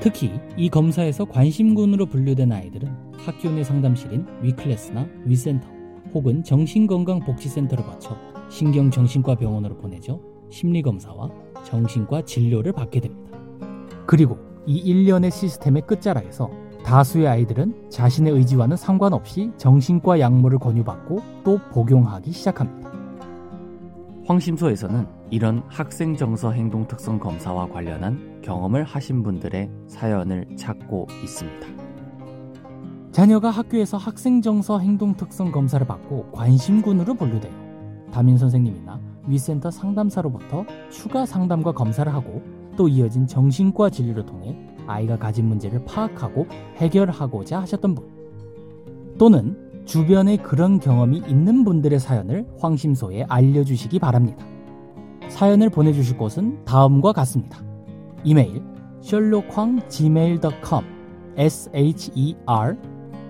특히 0.00 0.32
이 0.56 0.68
검사에서 0.68 1.24
관심군으로 1.24 2.06
분류된 2.06 2.52
아이들은 2.52 2.88
학교 3.18 3.50
내 3.50 3.62
상담실인 3.62 4.26
위클래스나 4.42 5.06
위센터 5.24 5.68
혹은 6.14 6.42
정신건강복지센터를 6.42 7.84
거쳐 7.84 8.16
신경정신과 8.48 9.36
병원으로 9.36 9.76
보내져 9.76 10.20
심리검사와 10.50 11.30
정신과 11.64 12.22
진료를 12.22 12.72
받게 12.72 13.00
됩니다. 13.00 13.38
그리고 14.06 14.38
이 14.66 14.76
일련의 14.76 15.30
시스템의 15.30 15.82
끝자락에서 15.86 16.50
다수의 16.84 17.28
아이들은 17.28 17.90
자신의 17.90 18.32
의지와는 18.32 18.76
상관없이 18.76 19.52
정신과 19.56 20.20
약물을 20.20 20.58
권유받고 20.58 21.22
또 21.44 21.58
복용하기 21.70 22.32
시작합니다. 22.32 22.90
황심소에서는 24.26 25.06
이런 25.30 25.62
학생 25.68 26.16
정서 26.16 26.52
행동 26.52 26.86
특성 26.86 27.18
검사와 27.18 27.68
관련한 27.68 28.40
경험을 28.42 28.84
하신 28.84 29.22
분들의 29.22 29.70
사연을 29.88 30.46
찾고 30.56 31.08
있습니다. 31.22 31.66
자녀가 33.12 33.50
학교에서 33.50 33.96
학생 33.96 34.40
정서 34.40 34.78
행동 34.78 35.14
특성 35.14 35.50
검사를 35.50 35.84
받고 35.84 36.30
관심군으로 36.30 37.14
분류되어 37.14 37.50
담임 38.12 38.36
선생님이나 38.36 39.00
위센터 39.26 39.70
상담사로부터 39.70 40.64
추가 40.90 41.26
상담과 41.26 41.72
검사를 41.72 42.12
하고 42.12 42.42
또 42.76 42.88
이어진 42.88 43.26
정신과 43.26 43.90
진료를 43.90 44.26
통해 44.26 44.56
아이가 44.90 45.18
가진 45.18 45.46
문제를 45.46 45.84
파악하고 45.84 46.46
해결하고자 46.76 47.60
하셨던 47.60 47.94
분 47.94 48.06
또는 49.18 49.84
주변에 49.84 50.36
그런 50.36 50.78
경험이 50.78 51.22
있는 51.26 51.64
분들의 51.64 51.98
사연을 51.98 52.46
황심소에 52.58 53.24
알려주시기 53.28 53.98
바랍니다. 53.98 54.44
사연을 55.28 55.70
보내주실 55.70 56.16
곳은 56.16 56.64
다음과 56.64 57.12
같습니다. 57.12 57.60
이메일 58.24 58.62
sherlockhwang 59.02 59.82
gmail.com 59.88 60.84
s 61.36 61.70
h 61.74 62.10
e 62.14 62.36
r 62.46 62.76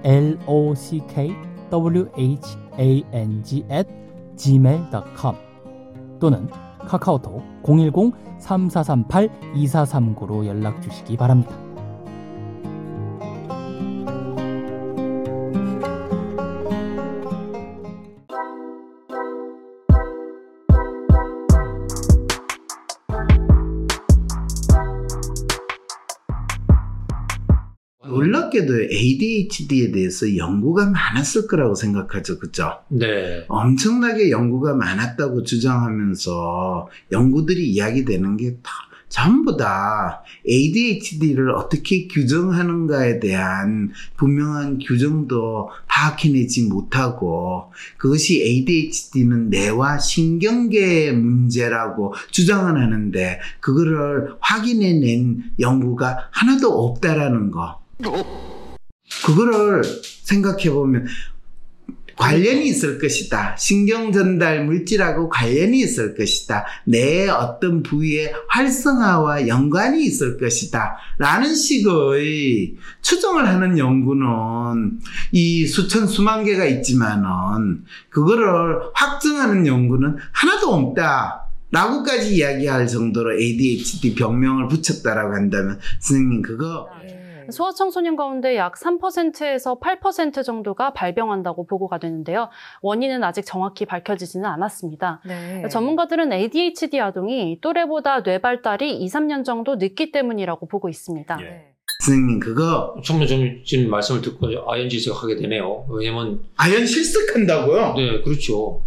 l 0.02 0.38
o 0.47 0.75
c 0.75 1.00
k 1.09 1.35
w 1.71 2.09
h 2.17 2.59
a 2.79 3.05
n 3.12 3.43
g 3.43 3.64
at 3.71 3.88
gmail.com 4.37 5.37
또는 6.19 6.49
카카오톡 6.87 7.43
010-3438-2439로 7.63 10.47
연락 10.47 10.83
주시기 10.83 11.17
바랍니다. 11.17 11.70
놀랍게도 28.61 28.83
ADHD에 28.93 29.93
대해서 29.93 30.37
연구가 30.37 30.90
많았을 30.90 31.47
거라고 31.47 31.75
생각하죠. 31.75 32.38
그죠? 32.38 32.79
네. 32.88 33.45
엄청나게 33.49 34.31
연구가 34.31 34.75
많았다고 34.75 35.43
주장하면서 35.45 36.88
연구들이 37.12 37.71
이야기되는 37.71 38.37
게 38.37 38.57
다, 38.62 38.71
전부 39.09 39.57
다 39.57 40.23
ADHD를 40.49 41.50
어떻게 41.50 42.07
규정하는가에 42.07 43.19
대한 43.19 43.90
분명한 44.17 44.79
규정도 44.79 45.69
파악해내지 45.88 46.69
못하고 46.69 47.73
그것이 47.99 48.40
ADHD는 48.40 49.50
뇌와 49.50 49.99
신경계의 49.99 51.14
문제라고 51.14 52.14
주장을 52.31 52.81
하는데 52.81 53.40
그거를 53.59 54.35
확인해낸 54.40 55.43
연구가 55.59 56.29
하나도 56.31 56.71
없다라는 56.71 57.50
거. 57.50 57.81
그거를 59.25 59.83
생각해 60.25 60.71
보면 60.71 61.07
관련이 62.21 62.69
있을 62.69 62.99
것이다. 62.99 63.57
신경 63.57 64.12
전달 64.12 64.66
물질하고 64.66 65.30
관련이 65.30 65.80
있을 65.80 66.14
것이다. 66.14 66.66
뇌의 66.85 67.30
어떤 67.30 67.83
부위의 67.83 68.35
활성화와 68.49 69.49
연관이 69.49 70.04
있을 70.04 70.37
것이다. 70.37 70.99
라는 71.16 71.54
식의 71.54 72.75
추정을 73.00 73.49
하는 73.49 73.78
연구는 73.78 75.00
이 75.33 75.66
수천 75.66 76.07
수만 76.07 76.45
개가 76.45 76.66
있지만은 76.66 77.85
그거를 78.11 78.47
확증하는 78.92 79.66
연구는 79.66 80.19
하나도 80.33 80.75
없다. 80.75 81.47
라고까지 81.71 82.35
이야기할 82.35 82.87
정도로 82.87 83.40
ADHD 83.40 84.14
병명을 84.16 84.69
붙였다라고 84.69 85.35
한다면 85.35 85.78
선생님 86.00 86.42
그거 86.42 86.88
소아 87.50 87.73
청소년 87.73 88.16
가운데 88.16 88.57
약 88.57 88.75
3%에서 88.75 89.78
8% 89.78 90.45
정도가 90.45 90.92
발병한다고 90.92 91.66
보고가 91.66 91.99
되는데요. 91.99 92.49
원인은 92.83 93.25
아직 93.25 93.45
정확히 93.45 93.85
밝혀지지는 93.85 94.47
않았습니다. 94.47 95.21
네. 95.25 95.69
전문가들은 95.69 96.33
ADHD 96.33 97.00
아동이 97.00 97.61
또래보다 97.61 98.23
뇌 98.23 98.38
발달이 98.38 98.97
2, 98.99 99.07
3년 99.07 99.45
정도 99.45 99.76
늦기 99.76 100.12
때문이라고 100.12 100.66
보고 100.66 100.88
있습니다. 100.88 101.37
네. 101.37 101.71
선생님 102.00 102.40
그거 102.40 102.95
정말 103.04 103.26
지금 103.26 103.90
말씀을 103.90 104.23
듣고 104.23 104.49
아연지색하게 104.66 105.37
되네요. 105.37 105.85
왜냐면 105.90 106.40
아연 106.57 106.87
실습한다고요? 106.87 107.95
네 107.95 108.23
그렇죠. 108.23 108.83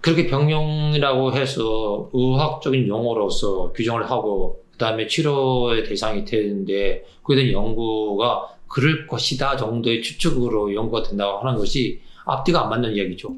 그렇게 0.00 0.28
병명이라고 0.28 1.32
해서 1.32 2.08
의학적인 2.12 2.86
용어로서 2.86 3.72
규정을 3.72 4.08
하고 4.08 4.64
그다음에 4.76 5.06
치료의 5.06 5.84
대상이 5.84 6.24
되는데 6.24 7.04
그에 7.22 7.36
대한 7.36 7.52
연구가 7.52 8.56
그럴 8.68 9.06
것이다 9.06 9.56
정도의 9.56 10.02
추측으로 10.02 10.74
연구가 10.74 11.02
된다고 11.02 11.38
하는 11.38 11.58
것이 11.58 12.00
앞뒤가 12.26 12.64
안 12.64 12.70
맞는 12.70 12.92
이야기죠. 12.94 13.34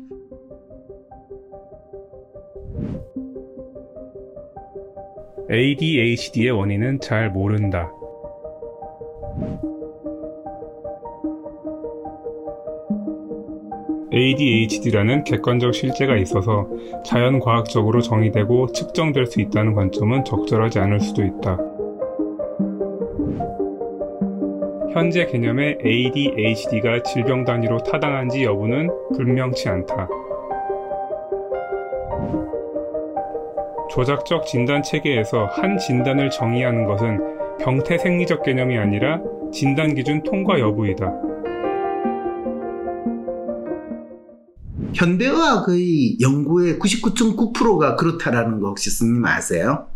ADHD의 5.51 6.51
원인은 6.51 7.01
잘 7.01 7.31
모른다. 7.31 7.91
ADHD라는 14.19 15.23
객관적 15.23 15.73
실제가 15.73 16.17
있어서 16.17 16.67
자연과학적으로 17.05 18.01
정의되고 18.01 18.73
측정될 18.73 19.27
수 19.27 19.41
있다는 19.41 19.75
관점은 19.75 20.25
적절하지 20.25 20.81
않을 20.81 21.01
수도 21.01 21.25
있다. 21.25 21.59
현재 24.93 25.27
개념의 25.27 25.79
ADHD가 25.85 27.03
질병 27.05 27.45
단위로 27.45 27.79
타당한지 27.79 28.43
여부는 28.43 28.91
분명치 29.15 29.69
않다. 29.69 30.09
조작적 33.91 34.47
진단 34.47 34.83
체계에서 34.83 35.47
한 35.47 35.79
진단을 35.79 36.31
정의하는 36.31 36.85
것은 36.85 37.59
병태 37.61 37.99
생리적 37.99 38.43
개념이 38.43 38.77
아니라 38.77 39.21
진단 39.53 39.95
기준 39.95 40.23
통과 40.23 40.59
여부이다. 40.59 41.28
현대의학의 44.99 46.19
연구의 46.21 46.79
99.9%가 46.79 47.95
그렇다라는 47.97 48.61
거 48.61 48.69
혹시 48.69 48.91
스님 48.91 49.25
아세요? 49.25 49.87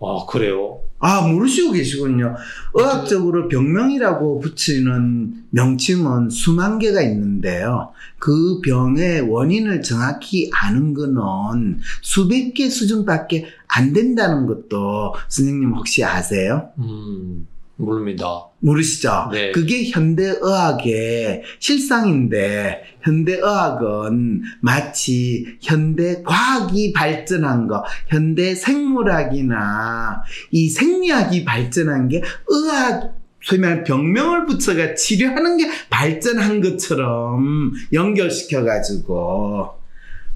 아 0.00 0.24
그래요? 0.28 0.80
아 1.00 1.20
모르시고 1.20 1.72
계시군요. 1.72 2.34
의학적으로 2.74 3.48
병명이라고 3.48 4.40
붙이는 4.40 5.44
명칭은 5.50 6.30
수만 6.30 6.78
개가 6.78 7.02
있는데요. 7.02 7.92
그 8.18 8.60
병의 8.62 9.20
원인을 9.22 9.82
정확히 9.82 10.50
아는 10.54 10.94
거는 10.94 11.80
수백 12.00 12.54
개 12.54 12.68
수준밖에 12.68 13.46
안 13.68 13.92
된다는 13.92 14.46
것도 14.46 15.14
선생님 15.28 15.72
혹시 15.74 16.04
아세요? 16.04 16.70
음 16.78 17.46
모릅니다. 17.78 18.44
모르시죠? 18.58 19.30
네. 19.32 19.52
그게 19.52 19.88
현대의학의 19.90 21.42
실상인데 21.60 22.82
현대의학은 23.02 24.42
마치 24.60 25.56
현대과학이 25.62 26.92
발전한 26.92 27.68
거, 27.68 27.84
현대생물학이나 28.08 30.22
이 30.50 30.68
생리학이 30.68 31.44
발전한 31.44 32.08
게 32.08 32.20
의학 32.48 33.16
소위 33.40 33.60
말하는 33.60 33.84
병명을 33.84 34.46
붙여가 34.46 34.96
치료하는 34.96 35.56
게 35.56 35.70
발전한 35.88 36.60
것처럼 36.60 37.72
연결시켜가지고 37.92 39.77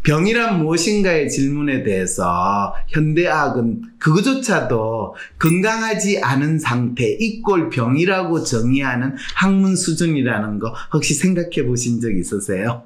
병이란 0.05 0.61
무엇인가의 0.63 1.31
질문에 1.31 1.85
대해서 1.85 2.75
현대학은 2.89 3.83
그거조차도 3.99 5.15
건강하지 5.39 6.21
않은 6.21 6.59
상태, 6.59 7.09
이꼴 7.09 7.71
병이라고 7.71 8.43
정의하는 8.43 9.15
학문 9.37 9.77
수준이라는 9.77 10.59
거 10.59 10.75
혹시 10.93 11.15
생각해 11.15 11.65
보신 11.67 12.01
적 12.01 12.11
있으세요? 12.11 12.83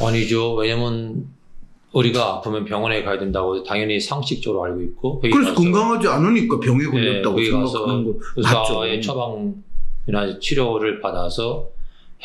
아니죠. 0.00 0.54
왜냐면 0.54 1.26
우리가 1.92 2.34
아프면 2.36 2.64
병원에 2.64 3.02
가야 3.02 3.18
된다고 3.18 3.64
당연히 3.64 4.00
상식적으로 4.00 4.64
알고 4.64 4.80
있고 4.82 5.20
그래서 5.20 5.54
건강하지 5.54 6.06
않으니까 6.06 6.60
병에 6.60 6.84
네, 6.84 6.90
걸렸다고 6.90 7.34
가서 7.34 7.66
생각하는 7.66 8.04
거 8.04 8.14
맞죠? 8.40 8.84
의사의 8.84 9.02
처방이나 9.02 10.38
치료를 10.40 11.00
받아서 11.00 11.68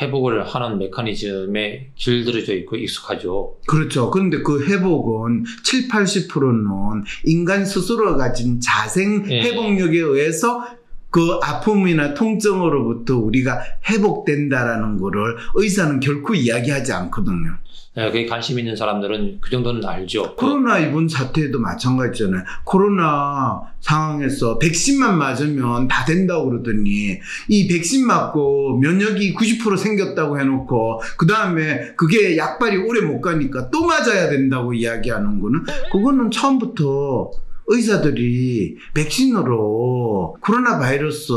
회복을 0.02 0.46
하는 0.46 0.78
메커니즘에 0.78 1.92
길들여져 1.96 2.54
있고 2.56 2.76
익숙하죠. 2.76 3.58
그렇죠. 3.66 4.12
그런데 4.12 4.42
그 4.42 4.66
회복은 4.66 5.46
7, 5.64 5.88
80%는 5.88 7.04
인간 7.26 7.66
스스로가 7.66 8.18
가진 8.18 8.60
자생 8.60 9.26
예. 9.30 9.42
회복력에 9.42 10.00
의해서 10.00 10.66
그 11.10 11.40
아픔이나 11.42 12.14
통증으로부터 12.14 13.18
우리가 13.18 13.62
회복된다라는 13.90 15.00
거를 15.00 15.38
의사는 15.54 16.02
결코 16.02 16.36
이야기하지 16.36 16.92
않거든요. 16.92 17.56
네, 17.98 18.08
거기 18.12 18.26
관심 18.26 18.60
있는 18.60 18.76
사람들은 18.76 19.38
그 19.40 19.50
정도는 19.50 19.86
알죠. 19.86 20.36
그- 20.36 20.48
코로나 20.48 20.80
이번 20.80 21.08
사태에도 21.08 21.60
마찬가지잖아요. 21.60 22.44
코로나 22.66 23.62
상황에서 23.80 24.58
백신만 24.60 25.18
맞으면 25.18 25.88
다 25.88 26.04
된다고 26.04 26.50
그러더니 26.50 27.18
이 27.48 27.68
백신 27.70 28.06
맞고 28.06 28.80
면역이 28.80 29.34
90% 29.36 29.78
생겼다고 29.78 30.38
해놓고 30.40 31.00
그 31.18 31.26
다음에 31.26 31.94
그게 31.96 32.36
약발이 32.36 32.78
오래 32.78 33.00
못 33.00 33.22
가니까 33.22 33.70
또 33.72 33.86
맞아야 33.86 34.30
된다고 34.30 34.74
이야기하는 34.74 35.40
거는 35.40 35.64
그거는 35.94 36.32
처음부터 36.32 37.32
의사들이 37.68 38.76
백신으로 38.94 40.36
코로나 40.42 40.78
바이러스 40.80 41.32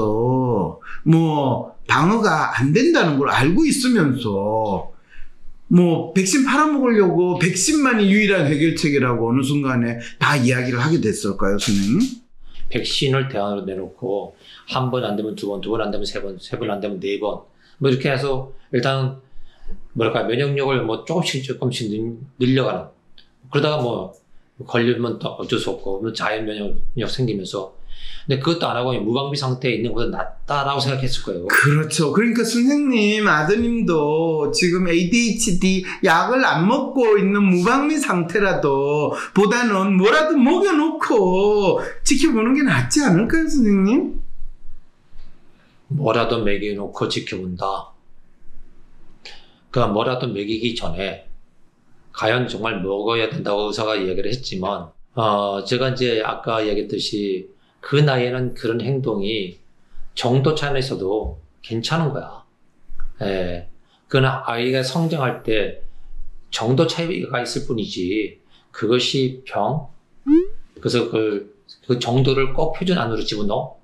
뭐 1.04 1.72
방어가 1.86 2.58
안 2.58 2.72
된다는 2.72 3.16
걸 3.18 3.30
알고 3.30 3.64
있으면서 3.64 4.90
뭐 5.68 6.12
백신 6.14 6.44
팔아먹으려고 6.46 7.38
백신만이 7.38 8.10
유일한 8.10 8.46
해결책이라고 8.46 9.28
어느 9.30 9.42
순간에 9.42 9.98
다 10.18 10.36
이야기를 10.36 10.78
하게 10.78 11.00
됐을까요, 11.00 11.58
선생님? 11.58 12.00
백신을 12.70 13.28
대안으로 13.28 13.64
내놓고 13.64 14.36
한 14.68 14.90
번 14.90 15.04
안 15.04 15.16
되면 15.16 15.34
두 15.34 15.48
번, 15.48 15.60
두 15.60 15.70
번 15.70 15.80
안 15.80 15.90
되면 15.90 16.04
세 16.04 16.20
번, 16.22 16.38
세 16.38 16.58
번 16.58 16.70
안 16.70 16.80
되면 16.80 16.98
네 17.00 17.18
번. 17.20 17.40
뭐 17.78 17.90
이렇게 17.90 18.10
해서 18.10 18.52
일단 18.72 19.16
뭐랄까 19.92 20.24
면역력을 20.24 20.82
뭐 20.84 21.04
조금씩 21.04 21.44
조금씩 21.44 21.90
늘- 21.90 22.16
늘려가는. 22.38 22.86
그러다가 23.50 23.82
뭐 23.82 24.12
걸리면 24.66 25.18
또 25.18 25.28
어쩔 25.28 25.58
수 25.58 25.70
없고 25.70 26.00
뭐 26.00 26.12
자연 26.12 26.44
면역력 26.46 27.08
생기면서. 27.10 27.76
근데 28.26 28.40
그것도 28.40 28.68
안 28.68 28.76
하고 28.76 28.92
무방비 28.92 29.38
상태에 29.38 29.72
있는 29.76 29.92
것보다 29.92 30.16
낫다라고 30.46 30.80
생각했을 30.80 31.22
거예요. 31.22 31.46
그렇죠. 31.46 32.12
그러니까 32.12 32.44
선생님, 32.44 33.26
아드님도 33.26 34.52
지금 34.52 34.86
ADHD 34.86 35.84
약을 36.04 36.44
안 36.44 36.68
먹고 36.68 37.16
있는 37.16 37.42
무방비 37.42 37.96
상태라도 37.96 39.14
보다는 39.34 39.96
뭐라도 39.96 40.36
먹여놓고 40.36 41.80
지켜보는 42.04 42.54
게 42.54 42.62
낫지 42.62 43.02
않을까요, 43.02 43.48
선생님? 43.48 44.20
뭐라도 45.88 46.44
먹여놓고 46.44 47.08
지켜본다. 47.08 47.92
그러니까 49.70 49.92
뭐라도 49.92 50.26
먹이기 50.26 50.74
전에 50.74 51.28
과연 52.12 52.48
정말 52.48 52.82
먹어야 52.82 53.30
된다고 53.30 53.68
의사가 53.68 53.96
이야기를 53.96 54.30
했지만 54.30 54.88
어, 55.14 55.64
제가 55.64 55.90
이제 55.90 56.22
아까 56.24 56.66
얘기했듯이 56.66 57.48
그 57.80 57.96
나이에는 57.96 58.54
그런 58.54 58.80
행동이 58.80 59.58
정도 60.14 60.54
차이에서도 60.54 61.40
괜찮은 61.62 62.12
거야. 62.12 62.44
예. 63.22 63.68
그러나 64.08 64.42
아이가 64.46 64.82
성장할 64.82 65.42
때 65.42 65.82
정도 66.50 66.86
차이가 66.86 67.40
있을 67.42 67.66
뿐이지 67.66 68.40
그것이 68.70 69.42
병? 69.46 69.88
그래서 70.74 71.10
그, 71.10 71.54
그 71.86 71.98
정도를 71.98 72.54
꼭 72.54 72.72
표준 72.72 72.98
안으로 72.98 73.22
집어넣어? 73.22 73.78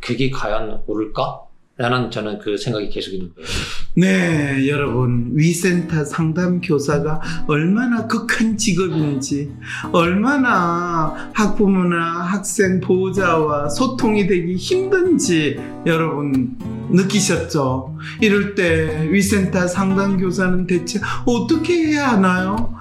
그게 0.00 0.30
과연 0.30 0.82
옳을까? 0.86 1.46
라는 1.82 2.12
저는 2.12 2.38
그 2.38 2.56
생각이 2.56 2.90
계속 2.90 3.10
있는 3.10 3.32
거예요. 3.34 3.48
네, 3.96 4.68
여러분. 4.68 5.32
위센터 5.32 6.04
상담 6.04 6.60
교사가 6.60 7.20
얼마나 7.48 8.06
극한 8.06 8.56
직업인지, 8.56 9.50
얼마나 9.90 11.30
학부모나 11.34 12.22
학생 12.22 12.80
보호자와 12.80 13.68
소통이 13.68 14.28
되기 14.28 14.54
힘든지 14.54 15.58
여러분 15.84 16.56
느끼셨죠? 16.90 17.98
이럴 18.20 18.54
때 18.54 19.08
위센터 19.10 19.66
상담 19.66 20.18
교사는 20.18 20.68
대체 20.68 21.00
어떻게 21.26 21.74
해야 21.88 22.12
하나요? 22.12 22.76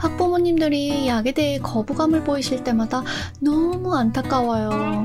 학부모님들이 0.00 1.06
약에 1.06 1.32
대해 1.32 1.58
거부감을 1.58 2.24
보이실 2.24 2.64
때마다 2.64 3.02
너무 3.40 3.94
안타까워요. 3.94 5.04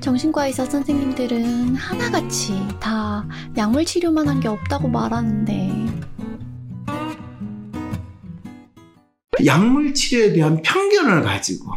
정신과 0.00 0.46
의사 0.46 0.64
선생님들은 0.64 1.74
하나같이 1.74 2.54
다 2.78 3.26
약물 3.56 3.84
치료만 3.84 4.28
한 4.28 4.40
게 4.40 4.48
없다고 4.48 4.88
말하는데 4.88 5.70
약물 9.44 9.92
치료에 9.94 10.32
대한 10.32 10.62
편견을 10.62 11.22
가지고 11.22 11.72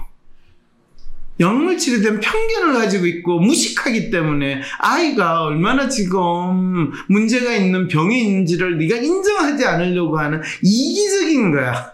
약물 1.39 1.77
치료에 1.77 2.01
대한 2.01 2.19
편견을 2.19 2.73
가지고 2.75 3.05
있고 3.07 3.39
무식하기 3.39 4.11
때문에 4.11 4.61
아이가 4.79 5.43
얼마나 5.43 5.89
지금 5.89 6.91
문제가 7.09 7.53
있는 7.53 7.87
병이 7.87 8.21
있는지를 8.21 8.77
네가 8.77 8.97
인정하지 8.97 9.65
않으려고 9.65 10.19
하는 10.19 10.41
이기적인 10.61 11.51
거야. 11.51 11.92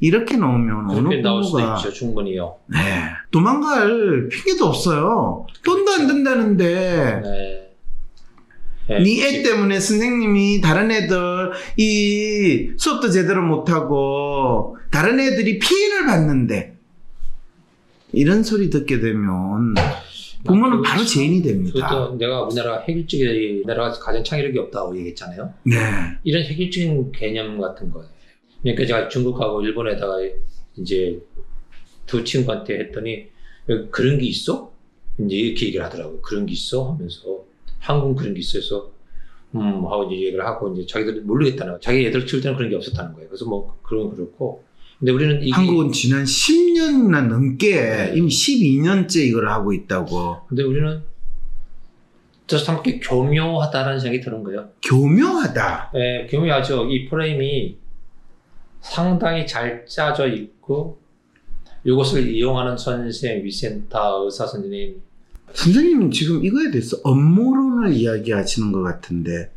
이렇게 0.00 0.36
나오면 0.36 0.90
어느 0.90 1.14
있죠, 1.14 1.92
충분히요. 1.92 2.56
네, 2.66 2.78
도망갈 3.30 4.28
핑계도 4.28 4.66
없어요. 4.66 5.46
돈도 5.64 5.90
안 5.90 6.06
든다는데 6.06 7.20
네. 7.24 7.68
네애 8.88 9.42
때문에 9.42 9.80
선생님이 9.80 10.60
다른 10.60 10.90
애들 10.90 11.52
이 11.76 12.70
수업도 12.76 13.10
제대로 13.10 13.42
못하고 13.42 14.76
다른 14.90 15.20
애들이 15.20 15.58
피해를 15.58 16.06
받는데 16.06 16.76
이런 18.12 18.42
소리 18.42 18.70
듣게 18.70 19.00
되면 19.00 19.74
부모는 20.44 20.82
바로 20.82 21.04
죄인이 21.04 21.42
됩니다. 21.42 22.10
내가 22.16 22.42
우리나라 22.44 22.82
획일적인 22.88 23.64
나라가 23.66 23.92
가장 23.98 24.24
창의력이 24.24 24.58
없다고 24.58 24.96
얘기했잖아요. 24.96 25.52
네. 25.64 25.76
이런 26.24 26.44
획일적인 26.44 27.12
개념 27.12 27.60
같은 27.60 27.90
거예요. 27.90 28.08
그러니까 28.62 28.86
제가 28.86 29.08
중국하고 29.08 29.62
일본에다가 29.62 30.18
이제 30.76 31.20
두 32.06 32.24
친구한테 32.24 32.78
했더니 32.80 33.28
그런 33.90 34.18
게 34.18 34.26
있어? 34.26 34.72
이제 35.18 35.36
이렇게 35.36 35.66
얘기를 35.66 35.84
하더라고요. 35.84 36.20
그런 36.20 36.46
게 36.46 36.52
있어? 36.52 36.92
하면서 36.92 37.44
한국 37.78 38.16
그런 38.16 38.34
게 38.34 38.40
있어 38.40 38.60
서 38.60 38.90
음, 39.54 39.86
하고 39.86 40.04
이제 40.04 40.26
얘기를 40.26 40.44
하고 40.44 40.72
이제 40.74 40.86
자기들이 40.86 41.20
모르겠다는 41.20 41.72
거예요. 41.72 41.80
자기 41.80 42.06
애들 42.06 42.24
키울 42.26 42.42
때는 42.42 42.56
그런 42.56 42.70
게 42.70 42.76
없었다는 42.76 43.14
거예요. 43.14 43.28
그래서 43.28 43.44
뭐 43.46 43.78
그런 43.82 44.04
건 44.04 44.16
그렇고. 44.16 44.64
근데 44.98 45.12
우리는 45.12 45.40
이게 45.42 45.52
한국은 45.52 45.92
지난 45.92 46.24
10년이나 46.24 47.28
넘게 47.28 47.74
네. 47.74 48.12
이미 48.16 48.28
12년째 48.28 49.16
이걸 49.26 49.48
하고 49.48 49.72
있다고. 49.72 50.38
근데 50.48 50.64
우리는 50.64 51.02
저참 52.46 52.76
이렇게 52.76 52.98
교묘하다는 52.98 54.00
생각이 54.00 54.22
드는 54.24 54.42
거예요. 54.42 54.70
교묘하다. 54.82 55.92
네, 55.94 56.26
교묘하죠. 56.26 56.86
이 56.86 57.08
프레임이 57.08 57.76
상당히 58.80 59.46
잘 59.46 59.84
짜져 59.86 60.26
있고 60.28 60.98
이것을 61.84 62.28
이용하는 62.30 62.76
선생, 62.76 63.44
위센터, 63.44 64.24
의사 64.24 64.46
선생님 64.46 65.00
선생님은 65.52 66.10
지금 66.10 66.44
이거에 66.44 66.70
대해서 66.70 66.98
업무론을 67.04 67.92
이야기하시는 67.92 68.70
것 68.72 68.82
같은데 68.82 69.50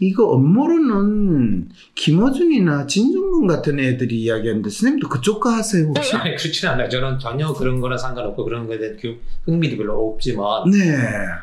이거 0.00 0.26
업무론은 0.28 1.68
김어준이나 1.96 2.86
진중근 2.86 3.46
같은 3.48 3.78
애들이 3.80 4.22
이야기하는데 4.22 4.70
선생님도 4.70 5.08
그쪽과 5.08 5.56
하세요 5.56 5.86
혹시? 5.88 6.14
아니 6.16 6.36
그렇지는 6.36 6.74
않아요. 6.74 6.88
저는 6.88 7.18
전혀 7.18 7.52
그런 7.52 7.80
거나 7.80 7.96
상관없고 7.98 8.44
그런 8.44 8.66
거에 8.68 8.78
대한 8.78 8.96
교- 8.96 9.16
흥미도 9.44 9.76
별로 9.76 10.08
없지만 10.12 10.70
네. 10.70 10.78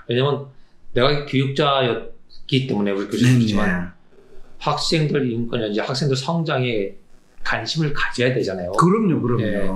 왜냐면 0.07 0.45
내가 0.93 1.25
교육자였기 1.25 2.67
때문에 2.67 2.93
그렇게 2.93 3.17
네, 3.17 3.33
그렇지만 3.35 3.67
네. 3.67 3.98
학생들 4.59 5.31
인권 5.31 5.63
이제 5.71 5.81
학생들 5.81 6.15
성장에 6.15 6.91
관심을 7.43 7.93
가져야 7.93 8.33
되잖아요. 8.33 8.71
그럼요, 8.73 9.21
그럼요. 9.21 9.41
네. 9.43 9.69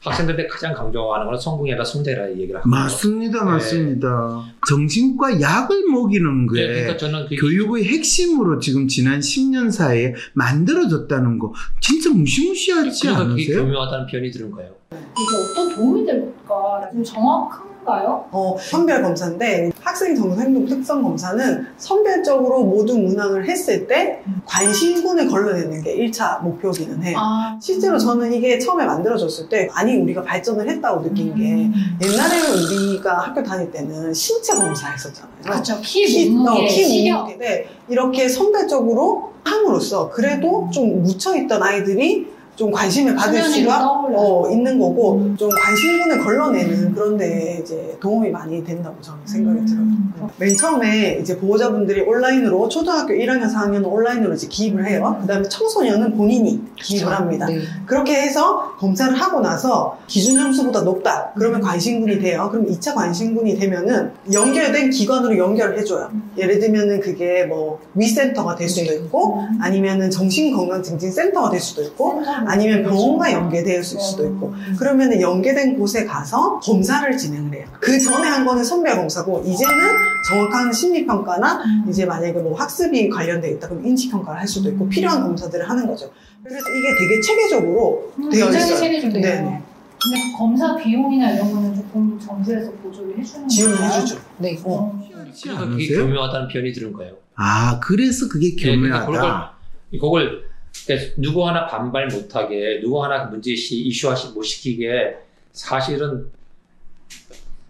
학생들한테 0.00 0.46
가장 0.46 0.72
강조하는 0.72 1.26
건 1.26 1.36
성공이라 1.38 1.84
성대라 1.84 2.30
얘기를 2.30 2.56
하고 2.56 2.68
맞습니다, 2.68 3.44
네. 3.44 3.50
맞습니다. 3.50 4.44
정신과 4.68 5.40
약을 5.40 5.88
먹이는 5.90 6.46
게 6.46 6.60
네, 6.60 6.66
그러니까 6.68 6.96
저는 6.96 7.24
그게 7.24 7.36
교육의 7.36 7.84
핵심으로 7.84 8.60
지금 8.60 8.86
지난 8.86 9.18
10년 9.18 9.72
사이에 9.72 10.14
만들어졌다는 10.34 11.40
거 11.40 11.52
진짜 11.80 12.10
무시무시하지 12.10 13.08
그게 13.08 13.14
않으세요? 13.14 13.64
교묘하다는 13.64 14.06
표현이 14.06 14.30
드는 14.30 14.50
거예요. 14.52 14.72
이게 14.92 15.50
어떤 15.50 15.74
도움이 15.74 16.06
될까? 16.06 16.88
좀 16.92 17.02
정확한 17.02 17.67
가요? 17.88 18.26
어, 18.30 18.56
선별 18.60 19.02
검사인데 19.02 19.72
학생 19.80 20.14
정서 20.14 20.40
행동 20.40 20.66
특성 20.66 21.02
검사는 21.02 21.66
선별적으로 21.78 22.62
모든 22.62 23.04
문항을 23.06 23.48
했을 23.48 23.86
때 23.86 24.22
관심군을 24.44 25.28
걸러내는 25.28 25.82
게 25.82 25.96
1차 25.96 26.42
목표기는 26.42 27.02
해요. 27.02 27.16
아, 27.18 27.58
실제로 27.60 27.98
저는 27.98 28.32
이게 28.32 28.58
처음에 28.58 28.84
만들어졌을 28.84 29.48
때 29.48 29.68
많이 29.74 29.96
우리가 29.96 30.22
발전을 30.22 30.68
했다고 30.68 31.02
느낀 31.02 31.34
게 31.34 31.42
옛날에는 32.06 32.50
우리가 32.52 33.18
학교 33.18 33.42
다닐 33.42 33.70
때는 33.70 34.12
신체 34.12 34.54
검사 34.54 34.90
했었잖아요. 34.90 35.32
그렇죠. 35.42 35.80
키, 35.82 36.04
키, 36.06 36.30
몸무게, 36.30 36.64
어, 36.64 36.66
키. 36.68 37.10
몸무게인데 37.10 37.68
이렇게 37.88 38.28
선별적으로 38.28 39.32
함으로써 39.44 40.10
그래도 40.10 40.68
좀 40.72 41.02
묻혀있던 41.02 41.62
아이들이 41.62 42.28
좀 42.58 42.72
관심을 42.72 43.14
받을 43.14 43.40
수가. 43.44 43.98
어, 44.14 44.50
있는 44.50 44.78
거고 44.80 45.16
음. 45.18 45.36
좀 45.36 45.48
관심군을 45.48 46.24
걸러내는 46.24 46.94
그런 46.94 47.16
데 47.16 47.60
이제 47.62 47.96
도움이 48.00 48.30
많이 48.30 48.64
된다고 48.64 48.96
저는 49.00 49.20
생각이 49.24 49.64
들어요. 49.64 49.82
음. 49.82 50.12
맨 50.38 50.56
처음에 50.56 51.18
이제 51.20 51.36
보호자분들이 51.38 52.00
온라인으로 52.02 52.68
초등학교 52.68 53.14
1학년, 53.14 53.52
4학년은 53.52 53.86
온라인으로 53.86 54.34
이제 54.34 54.48
기입을 54.48 54.86
해요. 54.86 55.18
그 55.20 55.26
다음에 55.26 55.48
청소년은 55.48 56.16
본인이 56.16 56.60
기입을 56.76 57.12
합니다. 57.12 57.46
네. 57.46 57.60
그렇게 57.86 58.14
해서 58.14 58.74
검사를 58.78 59.14
하고 59.14 59.40
나서 59.40 59.98
기준 60.06 60.36
점수보다 60.36 60.82
높다. 60.82 61.32
그러면 61.36 61.60
관심군이 61.60 62.18
돼요. 62.18 62.48
그럼 62.50 62.66
2차 62.66 62.94
관심군이 62.94 63.56
되면은 63.58 64.10
연결된 64.32 64.90
기관으로 64.90 65.38
연결을 65.38 65.78
해줘요. 65.78 66.10
예를 66.36 66.58
들면은 66.58 67.00
그게 67.00 67.44
뭐 67.44 67.80
위센터가 67.94 68.56
될 68.56 68.68
수도 68.68 68.92
있고 68.94 69.44
아니면은 69.60 70.10
정신건강증진센터가 70.10 71.50
될 71.50 71.60
수도 71.60 71.82
있고 71.82 72.22
아니면 72.48 72.82
병원과 72.82 73.32
연계될 73.32 73.82
수도 73.82 74.26
있고 74.26 74.54
그러면은 74.78 75.20
연계된 75.20 75.78
곳에 75.78 76.04
가서 76.04 76.58
검사를 76.60 77.16
진행을 77.16 77.54
해요. 77.54 77.66
그 77.80 77.98
전에 78.00 78.26
한 78.26 78.44
거는 78.44 78.64
선별 78.64 78.96
검사고 78.96 79.40
이제는 79.44 79.74
정확한 80.28 80.72
심리평가나 80.72 81.62
이제 81.88 82.04
만약에 82.06 82.32
뭐 82.38 82.54
학습이 82.54 83.08
관련돼 83.08 83.50
있다 83.52 83.68
그럼 83.68 83.86
인식평가를 83.86 84.40
할 84.40 84.48
수도 84.48 84.70
있고 84.70 84.88
필요한 84.88 85.22
검사들을 85.22 85.68
하는 85.68 85.86
거죠. 85.86 86.10
그래서 86.42 86.64
이게 86.70 86.88
되게 86.98 87.20
체계적으로 87.20 88.12
되어 88.16 88.46
굉장히 88.46 88.56
있어요. 88.58 88.76
체계적이에요. 88.78 89.12
근데 89.12 89.62
그 90.00 90.38
검사 90.38 90.76
비용이나 90.76 91.32
이런 91.32 91.52
거는 91.52 91.74
조금 91.74 92.18
정부에서 92.18 92.70
보조를 92.70 93.18
해주는 93.18 93.48
지원을? 93.48 93.82
해주죠. 93.82 94.20
네. 94.38 94.58
어. 94.64 94.98
그래서 95.12 95.66
그게 95.66 95.84
않으세요? 95.84 96.06
교묘하다는 96.06 96.48
표현이 96.48 96.72
드는 96.72 96.92
거예요. 96.92 97.14
아, 97.34 97.80
그래서 97.80 98.28
그게 98.28 98.54
네, 98.56 98.76
그러니까 98.76 99.06
교묘하다. 99.06 99.52
그걸 99.90 100.47
그러니까 100.86 101.14
누구 101.16 101.46
하나 101.46 101.66
반발 101.66 102.08
못하게, 102.08 102.80
누구 102.80 103.02
하나 103.02 103.24
문제시 103.24 103.80
이슈화 103.82 104.14
못 104.34 104.42
시키게 104.42 105.16
사실은 105.52 106.30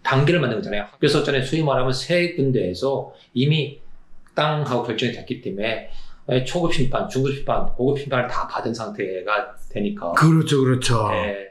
단계를 0.03 0.39
만든 0.39 0.57
거잖아요. 0.57 0.87
그래서 0.99 1.23
전에 1.23 1.41
수위 1.43 1.63
말하면 1.63 1.93
세 1.93 2.33
군데에서 2.33 3.13
이미 3.33 3.79
땅하고 4.35 4.83
결정이 4.83 5.11
됐기 5.11 5.41
때문에 5.41 5.89
예, 6.31 6.43
초급 6.43 6.73
심판, 6.73 7.09
중급 7.09 7.33
심판, 7.33 7.65
고급 7.73 7.99
심판을 7.99 8.27
다 8.27 8.47
받은 8.47 8.73
상태가 8.73 9.55
되니까. 9.69 10.11
그렇죠, 10.13 10.63
그렇죠. 10.63 11.09
네. 11.09 11.49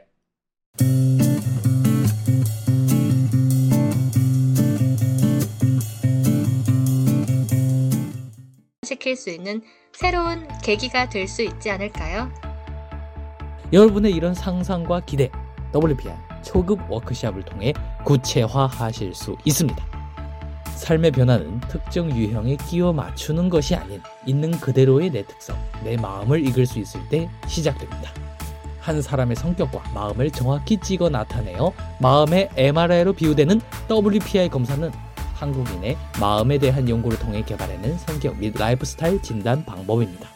시킬 8.85 9.15
수 9.15 9.29
있는 9.29 9.61
새로운 9.99 10.47
계기가 10.63 11.09
될 11.09 11.27
수 11.27 11.41
있지 11.43 11.69
않을까요? 11.69 12.31
여러분의 13.73 14.13
이런 14.13 14.33
상상과 14.33 15.01
기대, 15.01 15.29
WPR 15.75 16.15
초급 16.41 16.79
워크샵을 16.89 17.43
통해 17.43 17.73
구체화하실 18.05 19.13
수 19.13 19.35
있습니다. 19.43 19.85
삶의 20.73 21.11
변화는 21.11 21.59
특정 21.67 22.09
유형에 22.09 22.55
끼워 22.65 22.93
맞추는 22.93 23.49
것이 23.49 23.75
아닌 23.75 24.01
있는 24.25 24.51
그대로의 24.51 25.09
내 25.09 25.21
특성, 25.23 25.57
내 25.83 25.97
마음을 25.97 26.47
읽을 26.47 26.65
수 26.65 26.79
있을 26.79 27.01
때 27.09 27.29
시작됩니다. 27.47 28.09
한 28.79 29.01
사람의 29.01 29.35
성격과 29.35 29.91
마음을 29.93 30.31
정확히 30.31 30.77
찍어 30.77 31.09
나타내어 31.09 31.73
마음의 31.99 32.51
MRI로 32.55 33.11
비유되는 33.11 33.59
WPI 33.91 34.47
검사는 34.47 34.89
한국인의 35.39 35.97
마음에 36.19 36.57
대한 36.57 36.87
연구를 36.89 37.17
통해 37.17 37.43
개발해낸 37.45 37.97
성격 37.99 38.37
및 38.37 38.53
라이프 38.57 38.85
스타일 38.85 39.21
진단 39.21 39.63
방법입니다. 39.65 40.29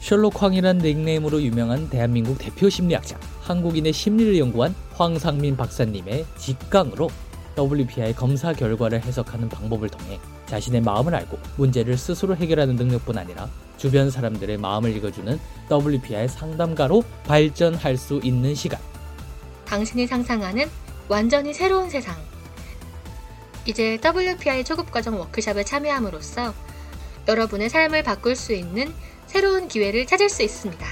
셜록 0.00 0.42
황이란 0.42 0.78
닉네임으로 0.78 1.42
유명한 1.42 1.88
대한민국 1.88 2.38
대표 2.38 2.68
심리학자, 2.68 3.18
한국인의 3.42 3.92
심리를 3.92 4.38
연구한 4.38 4.74
황상민 4.92 5.56
박사님의 5.56 6.26
직강으로 6.36 7.08
WPI 7.56 8.14
검사 8.14 8.52
결과를 8.52 9.02
해석하는 9.02 9.48
방법을 9.48 9.88
통해 9.88 10.18
자신의 10.46 10.80
마음을 10.80 11.14
알고 11.14 11.38
문제를 11.56 11.96
스스로 11.96 12.36
해결하는 12.36 12.76
능력뿐 12.76 13.16
아니라 13.16 13.48
주변 13.76 14.10
사람들의 14.10 14.58
마음을 14.58 14.94
읽어주는 14.96 15.38
WPI 15.70 16.28
상담가로 16.28 17.02
발전할 17.24 17.96
수 17.96 18.20
있는 18.22 18.54
시간. 18.54 18.80
당신이 19.66 20.06
상상하는 20.06 20.66
완전히 21.08 21.52
새로운 21.52 21.88
세상. 21.88 22.14
이제 23.66 23.98
WPI 24.04 24.64
초급과정 24.64 25.18
워크샵에 25.18 25.64
참여함으로써 25.64 26.52
여러분의 27.26 27.70
삶을 27.70 28.02
바꿀 28.02 28.36
수 28.36 28.52
있는 28.52 28.92
새로운 29.26 29.68
기회를 29.68 30.06
찾을 30.06 30.28
수 30.28 30.42
있습니다. 30.42 30.86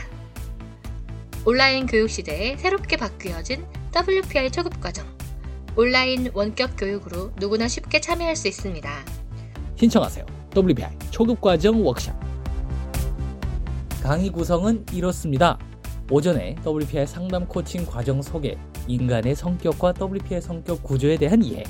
온라인 1.44 1.86
교육 1.86 2.08
시대에 2.08 2.56
새롭게 2.56 2.96
바뀌어진 2.96 3.66
WPI 3.94 4.50
초급과정. 4.50 5.06
온라인 5.76 6.30
원격 6.32 6.76
교육으로 6.78 7.32
누구나 7.38 7.68
쉽게 7.68 8.00
참여할 8.00 8.36
수 8.36 8.48
있습니다. 8.48 8.90
신청하세요. 9.76 10.24
WPI 10.56 10.98
초급과정 11.10 11.84
워크샵. 11.84 12.14
강의 14.02 14.30
구성은 14.30 14.86
이렇습니다. 14.92 15.58
오전에 16.10 16.56
WPI 16.66 17.06
상담 17.06 17.46
코칭 17.46 17.84
과정 17.84 18.22
소개, 18.22 18.56
인간의 18.86 19.34
성격과 19.34 19.94
WPI 20.00 20.40
성격 20.40 20.82
구조에 20.82 21.16
대한 21.16 21.42
이해. 21.42 21.64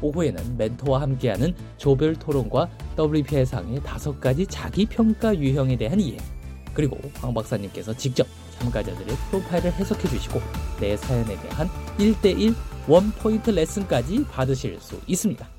오후에는 0.00 0.56
멘토와 0.56 1.00
함께하는 1.02 1.54
조별 1.76 2.14
토론과 2.16 2.68
WPI 2.98 3.46
상의 3.46 3.80
다섯 3.82 4.20
가지 4.20 4.46
자기 4.46 4.86
평가 4.86 5.36
유형에 5.36 5.76
대한 5.76 6.00
이해. 6.00 6.18
그리고 6.74 6.98
황 7.20 7.34
박사님께서 7.34 7.96
직접 7.96 8.26
참가자들의 8.58 9.16
프로파일을 9.30 9.72
해석해 9.72 10.08
주시고 10.08 10.40
내 10.80 10.96
사연에 10.96 11.36
대한 11.40 11.68
1대1 11.98 12.54
원포인트 12.86 13.50
레슨까지 13.50 14.24
받으실 14.26 14.78
수 14.80 15.00
있습니다. 15.06 15.57